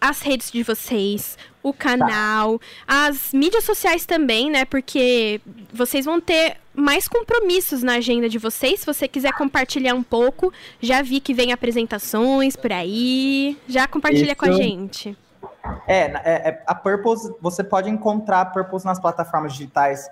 as 0.00 0.22
redes 0.22 0.50
de 0.50 0.62
vocês, 0.62 1.36
o 1.62 1.72
canal, 1.72 2.58
tá. 2.58 3.08
as 3.08 3.32
mídias 3.32 3.64
sociais 3.64 4.06
também, 4.06 4.50
né? 4.50 4.64
Porque 4.64 5.40
vocês 5.72 6.04
vão 6.04 6.20
ter 6.20 6.56
mais 6.74 7.08
compromissos 7.08 7.82
na 7.82 7.94
agenda 7.94 8.28
de 8.28 8.38
vocês. 8.38 8.80
Se 8.80 8.86
você 8.86 9.08
quiser 9.08 9.32
compartilhar 9.32 9.94
um 9.94 10.02
pouco, 10.02 10.52
já 10.80 11.02
vi 11.02 11.20
que 11.20 11.34
vem 11.34 11.52
apresentações 11.52 12.54
por 12.54 12.72
aí. 12.72 13.58
Já 13.66 13.86
compartilha 13.86 14.32
Isso. 14.32 14.36
com 14.36 14.46
a 14.46 14.52
gente. 14.52 15.16
É, 15.86 16.02
é, 16.02 16.48
é, 16.48 16.62
a 16.66 16.74
Purpose, 16.74 17.34
você 17.40 17.64
pode 17.64 17.90
encontrar 17.90 18.40
a 18.40 18.44
Purpose 18.44 18.86
nas 18.86 19.00
plataformas 19.00 19.52
digitais 19.52 20.08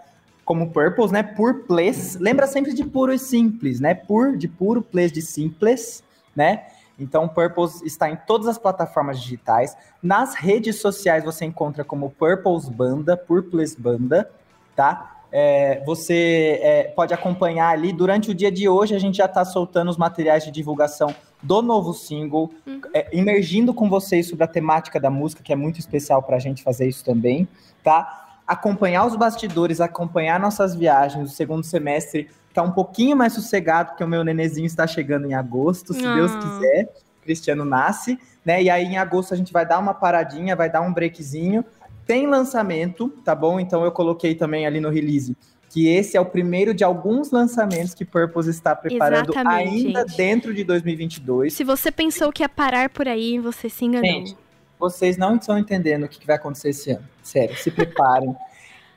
como 0.47 0.71
Purpose, 0.71 1.13
né? 1.13 1.25
Por 1.25 1.65
Place. 1.65 2.17
Lembra 2.19 2.47
sempre 2.47 2.73
de 2.73 2.85
puro 2.85 3.13
e 3.13 3.19
simples, 3.19 3.81
né? 3.81 3.95
Pur 3.95 4.37
de 4.37 4.47
puro, 4.47 4.81
Place 4.81 5.13
de 5.13 5.21
simples, 5.21 6.03
né? 6.35 6.67
Então, 6.99 7.29
Purpose 7.29 7.85
está 7.85 8.09
em 8.09 8.17
todas 8.17 8.47
as 8.47 8.57
plataformas 8.57 9.21
digitais. 9.21 9.77
Nas 10.03 10.35
redes 10.35 10.77
sociais 10.77 11.25
você 11.25 11.45
encontra 11.45 11.85
como 11.85 12.11
Purpose 12.11 12.71
Banda, 12.71 13.17
Purples 13.17 13.75
Banda, 13.75 14.31
tá? 14.75 15.17
É, 15.33 15.83
você 15.85 16.61
é, 16.63 16.85
pode 16.85 17.13
acompanhar 17.13 17.69
ali. 17.71 17.93
Durante 17.93 18.31
o 18.31 18.35
dia 18.35 18.51
de 18.51 18.69
hoje, 18.69 18.95
a 18.95 18.99
gente 19.01 19.17
já 19.17 19.27
está 19.27 19.45
soltando 19.45 19.91
os 19.91 19.97
materiais 19.99 20.45
de 20.45 20.53
divulgação 20.53 21.15
do 21.43 21.61
novo 21.61 21.93
single, 21.93 22.51
uhum. 22.65 22.81
é, 22.95 23.09
emergindo 23.13 23.75
com 23.75 23.91
vocês 23.91 24.29
sobre 24.29 24.45
a 24.45 24.49
temática 24.49 25.01
da 25.01 25.11
música, 25.11 25.43
que 25.43 25.53
é 25.53 25.57
muito 25.57 25.79
especial 25.81 26.23
para 26.23 26.37
a 26.37 26.39
gente 26.39 26.63
fazer 26.63 26.89
isso 26.89 27.05
também, 27.05 27.47
tá? 27.83 28.26
Acompanhar 28.47 29.07
os 29.07 29.17
bastidores, 29.17 29.81
acompanhar 29.81 30.39
nossas 30.39 30.75
viagens. 30.75 31.31
O 31.31 31.35
segundo 31.35 31.65
semestre 31.65 32.29
tá 32.55 32.63
um 32.63 32.73
pouquinho 32.73 33.17
mais 33.17 33.33
sossegado, 33.33 33.91
porque 33.91 34.05
o 34.05 34.09
meu 34.09 34.23
nenezinho 34.23 34.67
está 34.67 34.87
chegando 34.87 35.27
em 35.27 35.35
agosto, 35.35 35.93
se 35.93 36.03
Deus 36.03 36.33
ah. 36.33 36.39
quiser. 36.39 36.93
Cristiano 37.23 37.65
nasce, 37.65 38.19
né? 38.45 38.63
E 38.63 38.71
aí 38.71 38.85
em 38.85 38.99
agosto 38.99 39.35
a 39.35 39.37
gente 39.37 39.53
vai 39.53 39.67
dar 39.67 39.79
uma 39.79 39.93
paradinha, 39.93 40.55
vai 40.55 40.71
dar 40.71 40.81
um 40.81 40.93
breakzinho. 40.93 41.65
Tem 42.07 42.27
lançamento, 42.27 43.09
tá 43.25 43.35
bom? 43.35 43.59
Então 43.59 43.85
eu 43.85 43.91
coloquei 43.91 44.35
também 44.35 44.65
ali 44.65 44.81
no 44.81 44.91
release 44.91 45.37
que 45.69 45.89
esse 45.89 46.17
é 46.17 46.21
o 46.21 46.25
primeiro 46.25 46.73
de 46.73 46.85
alguns 46.85 47.31
lançamentos 47.31 47.93
que 47.93 48.05
Purpose 48.05 48.49
está 48.49 48.75
preparando 48.75 49.33
Exatamente, 49.33 49.87
ainda 49.89 50.01
gente. 50.07 50.17
dentro 50.17 50.55
de 50.55 50.65
2022. 50.65 51.53
Se 51.53 51.65
você 51.65 51.91
pensou 51.91 52.33
que 52.33 52.43
ia 52.43 52.49
parar 52.49 52.89
por 52.89 53.07
aí, 53.07 53.39
você 53.39 53.69
se 53.69 53.85
enganou. 53.85 54.11
Gente, 54.11 54.37
vocês 54.79 55.17
não 55.17 55.37
estão 55.37 55.59
entendendo 55.59 56.05
o 56.05 56.09
que 56.09 56.27
vai 56.27 56.37
acontecer 56.37 56.71
esse 56.71 56.91
ano. 56.91 57.09
Sério, 57.23 57.57
se 57.57 57.71
preparem. 57.71 58.35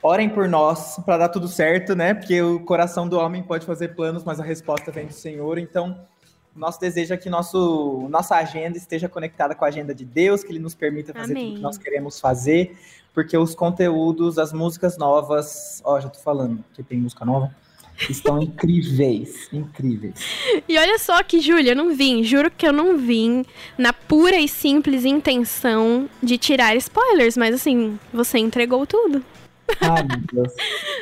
Orem 0.02 0.30
por 0.30 0.48
nós 0.48 0.98
para 1.04 1.18
dar 1.18 1.28
tudo 1.28 1.46
certo, 1.46 1.94
né? 1.94 2.14
Porque 2.14 2.40
o 2.40 2.60
coração 2.60 3.06
do 3.06 3.18
homem 3.18 3.42
pode 3.42 3.66
fazer 3.66 3.88
planos, 3.88 4.24
mas 4.24 4.40
a 4.40 4.42
resposta 4.42 4.90
vem 4.90 5.06
do 5.06 5.12
Senhor. 5.12 5.58
Então, 5.58 5.98
nosso 6.54 6.80
desejo 6.80 7.14
é 7.14 7.16
que 7.16 7.30
nosso, 7.30 8.06
nossa 8.08 8.36
agenda 8.36 8.76
esteja 8.76 9.08
conectada 9.08 9.54
com 9.54 9.64
a 9.64 9.68
agenda 9.68 9.94
de 9.94 10.04
Deus, 10.04 10.42
que 10.42 10.50
Ele 10.50 10.58
nos 10.58 10.74
permita 10.74 11.12
fazer 11.12 11.32
Amém. 11.32 11.48
tudo 11.48 11.56
que 11.56 11.62
nós 11.62 11.78
queremos 11.78 12.18
fazer, 12.18 12.76
porque 13.14 13.36
os 13.36 13.54
conteúdos, 13.54 14.38
as 14.38 14.52
músicas 14.52 14.96
novas, 14.96 15.80
ó, 15.84 16.00
já 16.00 16.08
tô 16.08 16.18
falando 16.18 16.64
que 16.72 16.82
tem 16.82 16.98
música 16.98 17.24
nova, 17.24 17.54
estão 18.08 18.40
incríveis, 18.40 19.48
incríveis. 19.52 20.14
E 20.68 20.78
olha 20.78 20.98
só 20.98 21.22
que, 21.22 21.40
Júlia, 21.40 21.72
eu 21.72 21.76
não 21.76 21.94
vim, 21.94 22.22
juro 22.24 22.50
que 22.50 22.66
eu 22.66 22.72
não 22.72 22.96
vim 22.96 23.44
na 23.76 23.92
pura 23.92 24.36
e 24.36 24.48
simples 24.48 25.04
intenção 25.04 26.08
de 26.22 26.38
tirar 26.38 26.76
spoilers, 26.76 27.36
mas 27.36 27.54
assim, 27.54 27.98
você 28.12 28.38
entregou 28.38 28.86
tudo. 28.86 29.24
Ai, 29.80 30.02
meu 30.02 30.44
Deus. 30.44 30.52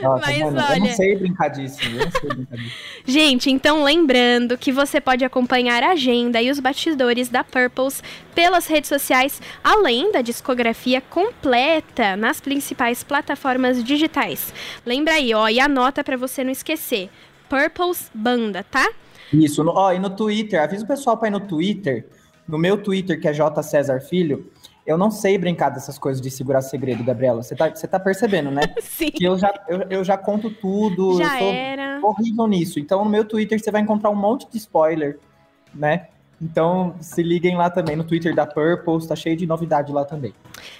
Nossa, 0.02 0.26
Mas 0.26 0.38
mano, 0.38 0.60
olha... 0.60 0.76
Eu 0.76 0.80
não 0.80 0.90
sei 0.90 1.16
brincar 1.16 1.48
disso, 1.48 1.78
eu 1.82 2.04
não 2.04 2.10
sei 2.10 2.28
brincar 2.30 2.56
disso. 2.56 2.76
Gente, 3.06 3.50
então 3.50 3.82
lembrando 3.82 4.58
que 4.58 4.70
você 4.72 5.00
pode 5.00 5.24
acompanhar 5.24 5.82
a 5.82 5.92
agenda 5.92 6.40
e 6.40 6.50
os 6.50 6.60
bastidores 6.60 7.28
da 7.28 7.42
Purples 7.42 8.02
pelas 8.34 8.66
redes 8.66 8.88
sociais, 8.88 9.40
além 9.62 10.12
da 10.12 10.22
discografia 10.22 11.00
completa 11.00 12.16
nas 12.16 12.40
principais 12.40 13.02
plataformas 13.02 13.82
digitais. 13.82 14.52
Lembra 14.84 15.14
aí, 15.14 15.34
ó, 15.34 15.48
e 15.48 15.58
anota 15.58 16.04
para 16.04 16.16
você 16.16 16.44
não 16.44 16.52
esquecer. 16.52 17.10
Purples 17.48 18.10
Banda, 18.14 18.64
tá? 18.64 18.88
Isso, 19.32 19.64
no, 19.64 19.72
ó, 19.72 19.92
e 19.92 19.98
no 19.98 20.10
Twitter, 20.10 20.62
avisa 20.62 20.84
o 20.84 20.88
pessoal 20.88 21.16
para 21.16 21.28
ir 21.28 21.32
no 21.32 21.40
Twitter, 21.40 22.06
no 22.46 22.58
meu 22.58 22.78
Twitter, 22.78 23.20
que 23.20 23.28
é 23.28 23.32
J 23.32 23.62
César 23.62 24.00
Filho, 24.00 24.50
eu 24.88 24.96
não 24.96 25.10
sei 25.10 25.36
brincar 25.36 25.68
dessas 25.68 25.98
coisas 25.98 26.18
de 26.18 26.30
segurar 26.30 26.62
segredo, 26.62 27.04
Gabriela. 27.04 27.42
Você 27.42 27.54
tá, 27.54 27.68
você 27.68 27.86
tá 27.86 28.00
percebendo, 28.00 28.50
né? 28.50 28.62
Sim. 28.80 29.10
Que 29.10 29.22
eu 29.22 29.36
já, 29.36 29.52
eu, 29.68 29.82
eu 29.90 30.02
já 30.02 30.16
conto 30.16 30.48
tudo. 30.48 31.18
Já 31.18 31.34
eu 31.34 31.38
sou 31.40 31.52
era. 31.52 32.00
horrível 32.02 32.46
nisso. 32.46 32.80
Então, 32.80 33.04
no 33.04 33.10
meu 33.10 33.22
Twitter, 33.22 33.60
você 33.60 33.70
vai 33.70 33.82
encontrar 33.82 34.08
um 34.08 34.16
monte 34.16 34.48
de 34.50 34.56
spoiler, 34.56 35.18
né? 35.74 36.08
Então, 36.40 36.94
se 37.00 37.22
liguem 37.22 37.54
lá 37.54 37.68
também 37.68 37.96
no 37.96 38.04
Twitter 38.04 38.34
da 38.34 38.46
Purple, 38.46 39.06
tá 39.06 39.14
cheio 39.14 39.36
de 39.36 39.46
novidade 39.46 39.92
lá 39.92 40.06
também. 40.06 40.32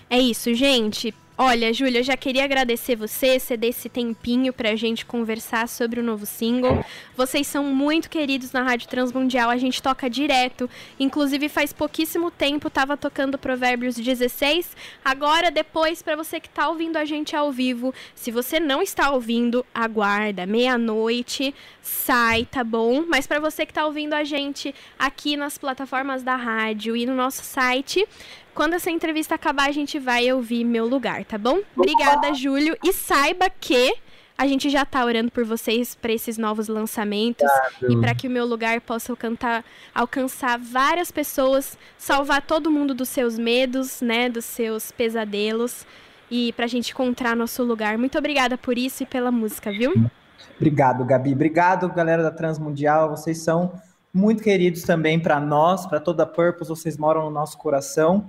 É 0.09 0.19
isso, 0.19 0.55
gente. 0.55 1.15
Olha, 1.41 1.73
Júlia, 1.73 2.01
eu 2.01 2.03
já 2.03 2.17
queria 2.17 2.43
agradecer 2.43 2.97
você, 2.97 3.39
ceder 3.39 3.71
esse 3.71 3.89
tempinho 3.89 4.53
pra 4.53 4.75
gente 4.75 5.07
conversar 5.07 5.69
sobre 5.69 6.01
o 6.01 6.03
novo 6.03 6.27
single. 6.27 6.85
Vocês 7.17 7.47
são 7.47 7.63
muito 7.63 8.11
queridos 8.11 8.51
na 8.51 8.65
Rádio 8.65 8.89
Transmundial, 8.89 9.49
a 9.49 9.57
gente 9.57 9.81
toca 9.81 10.11
direto. 10.11 10.69
Inclusive, 10.99 11.49
faz 11.49 11.73
pouquíssimo 11.73 12.29
tempo 12.29 12.69
tava 12.69 12.97
tocando 12.97 13.39
Provérbios 13.39 13.95
16. 13.95 14.77
Agora, 15.05 15.49
depois, 15.49 16.03
para 16.03 16.17
você 16.17 16.41
que 16.41 16.49
tá 16.49 16.69
ouvindo 16.69 16.97
a 16.97 17.05
gente 17.05 17.37
ao 17.37 17.53
vivo, 17.53 17.95
se 18.17 18.33
você 18.33 18.59
não 18.59 18.83
está 18.83 19.13
ouvindo, 19.13 19.65
aguarda. 19.73 20.45
Meia-noite, 20.45 21.55
sai, 21.81 22.47
tá 22.47 22.65
bom? 22.65 23.05
Mas 23.07 23.29
para 23.29 23.39
você 23.39 23.65
que 23.65 23.73
tá 23.73 23.87
ouvindo 23.87 24.15
a 24.15 24.25
gente 24.25 24.75
aqui 24.99 25.37
nas 25.37 25.57
plataformas 25.57 26.25
da 26.25 26.35
rádio 26.35 26.97
e 26.97 27.07
no 27.07 27.15
nosso 27.15 27.45
site, 27.45 28.05
quando 28.59 28.75
essa 28.75 28.91
entrevista 28.91 29.37
acabar, 29.37 29.69
a 29.69 29.73
gente 29.73 30.01
vai 30.01 30.33
ouvir 30.33 30.65
meu 30.65 30.85
lugar, 30.85 31.25
tá 31.25 31.39
bom? 31.39 31.61
Obrigada, 31.77 32.35
Júlio. 32.35 32.77
E 32.83 32.93
saiba 32.93 33.49
que 33.49 33.95
a 34.37 34.49
gente 34.49 34.69
já 34.69 34.85
tá 34.85 35.05
orando 35.05 35.31
por 35.31 35.45
vocês 35.45 35.95
para 35.95 36.13
esses 36.13 36.37
novos 36.37 36.67
lançamentos 36.67 37.49
Obrigado. 37.77 37.93
e 37.93 38.01
para 38.01 38.17
que 38.17 38.27
o 38.27 38.31
meu 38.31 38.45
lugar 38.45 38.81
possa 38.81 39.13
alcançar, 39.13 39.65
alcançar 39.95 40.59
várias 40.59 41.13
pessoas, 41.13 41.79
salvar 41.97 42.43
todo 42.43 42.69
mundo 42.69 42.95
dos 42.95 43.09
seus 43.09 43.39
medos, 43.39 44.01
né, 44.01 44.29
dos 44.29 44.45
seus 44.45 44.91
pesadelos 44.91 45.87
e 46.29 46.53
pra 46.55 46.67
gente 46.67 46.91
encontrar 46.91 47.37
nosso 47.37 47.63
lugar. 47.63 47.97
Muito 47.97 48.19
obrigada 48.19 48.59
por 48.59 48.77
isso 48.77 49.05
e 49.05 49.07
pela 49.07 49.31
música, 49.31 49.71
viu? 49.71 49.95
Obrigado, 50.57 51.05
Gabi. 51.05 51.33
Obrigado, 51.33 51.89
galera 51.95 52.25
da 52.25 52.33
Transmundial. 52.33 53.11
Vocês 53.11 53.39
são 53.39 53.81
muito 54.13 54.43
queridos 54.43 54.83
também 54.83 55.21
para 55.21 55.39
nós, 55.39 55.87
para 55.87 56.01
toda 56.01 56.25
a 56.25 56.27
Purpose. 56.27 56.69
Vocês 56.69 56.97
moram 56.97 57.27
no 57.27 57.31
nosso 57.31 57.57
coração. 57.57 58.29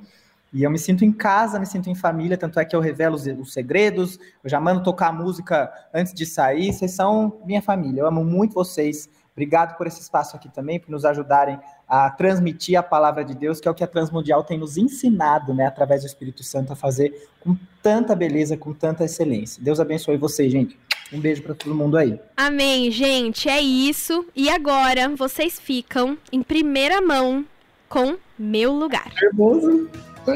E 0.52 0.64
eu 0.64 0.72
me 0.72 0.80
sinto 0.80 1.06
em 1.06 1.12
casa, 1.12 1.60
me 1.60 1.66
sinto 1.66 1.90
em 1.90 1.96
família, 1.96 2.38
tanto 2.38 2.60
é 2.60 2.66
que 2.66 2.76
eu 2.76 2.80
revelo 2.80 3.16
os, 3.16 3.26
os, 3.26 3.54
segredos, 3.54 4.20
eu 4.44 4.50
já 4.50 4.60
mando 4.60 4.84
tocar 4.84 5.14
música 5.14 5.72
antes 5.94 6.14
de 6.14 6.26
sair. 6.26 6.74
Vocês 6.74 6.92
são 6.92 7.40
minha 7.46 7.62
família, 7.62 8.02
eu 8.02 8.08
amo 8.08 8.24
muito 8.24 8.54
vocês. 8.54 9.10
Obrigado 9.32 9.78
por 9.78 9.88
esse 9.88 10.02
espaço 10.02 10.36
aqui 10.36 10.50
também, 10.50 10.80
por 10.80 10.92
nos 10.92 11.06
ajudarem 11.06 11.58
a 11.88 12.10
transmitir 12.10 12.78
a 12.78 12.84
palavra 12.84 13.24
de 13.24 13.34
Deus, 13.34 13.62
que 13.62 13.68
é 13.68 13.72
o 13.72 13.74
que 13.74 13.84
a 13.84 13.88
Transmundial 13.88 14.44
tem 14.44 14.58
nos 14.58 14.76
ensinado, 14.76 15.54
né, 15.54 15.66
através 15.66 16.02
do 16.02 16.08
Espírito 16.08 16.44
Santo, 16.44 16.74
a 16.74 16.76
fazer 16.76 17.30
com 17.40 17.56
tanta 17.82 18.14
beleza, 18.16 18.58
com 18.58 18.74
tanta 18.74 19.06
excelência. 19.06 19.64
Deus 19.64 19.80
abençoe 19.80 20.18
vocês, 20.18 20.52
gente. 20.52 20.78
Um 21.12 21.20
beijo 21.20 21.42
para 21.42 21.56
todo 21.56 21.74
mundo 21.74 21.98
aí. 21.98 22.20
Amém, 22.36 22.92
gente. 22.92 23.48
É 23.50 23.62
isso. 23.62 24.28
E 24.36 24.50
agora 24.50 25.10
vocês 25.16 25.60
ficam 25.60 26.18
em 26.32 26.44
primeira 26.44 27.02
mão 27.02 27.46
com 27.88 28.18
Meu 28.38 28.74
Lugar. 28.74 29.12
Nervoso. 29.22 29.90
Se 30.30 30.36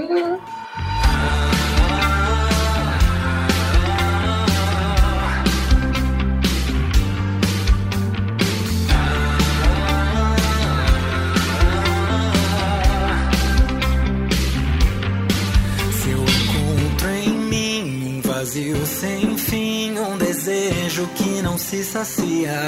eu 16.10 16.24
encontro 16.24 17.10
em 17.10 17.30
mim 17.30 18.18
um 18.18 18.22
vazio 18.28 18.84
sem 18.88 19.38
fim, 19.38 20.00
um 20.00 20.18
desejo 20.18 21.08
que 21.16 21.44
não 21.44 21.56
se 21.56 21.84
sacia. 21.84 22.60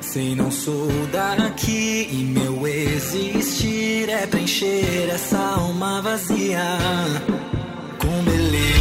Sei 0.00 0.34
não 0.34 0.50
sou 0.50 0.88
daqui 1.12 2.08
e 2.10 2.24
meu 2.24 2.66
existir 2.66 3.67
é 4.10 4.26
preencher 4.26 5.10
essa 5.10 5.38
alma 5.38 6.00
vazia 6.00 6.62
com 7.98 8.24
belezas, 8.24 8.77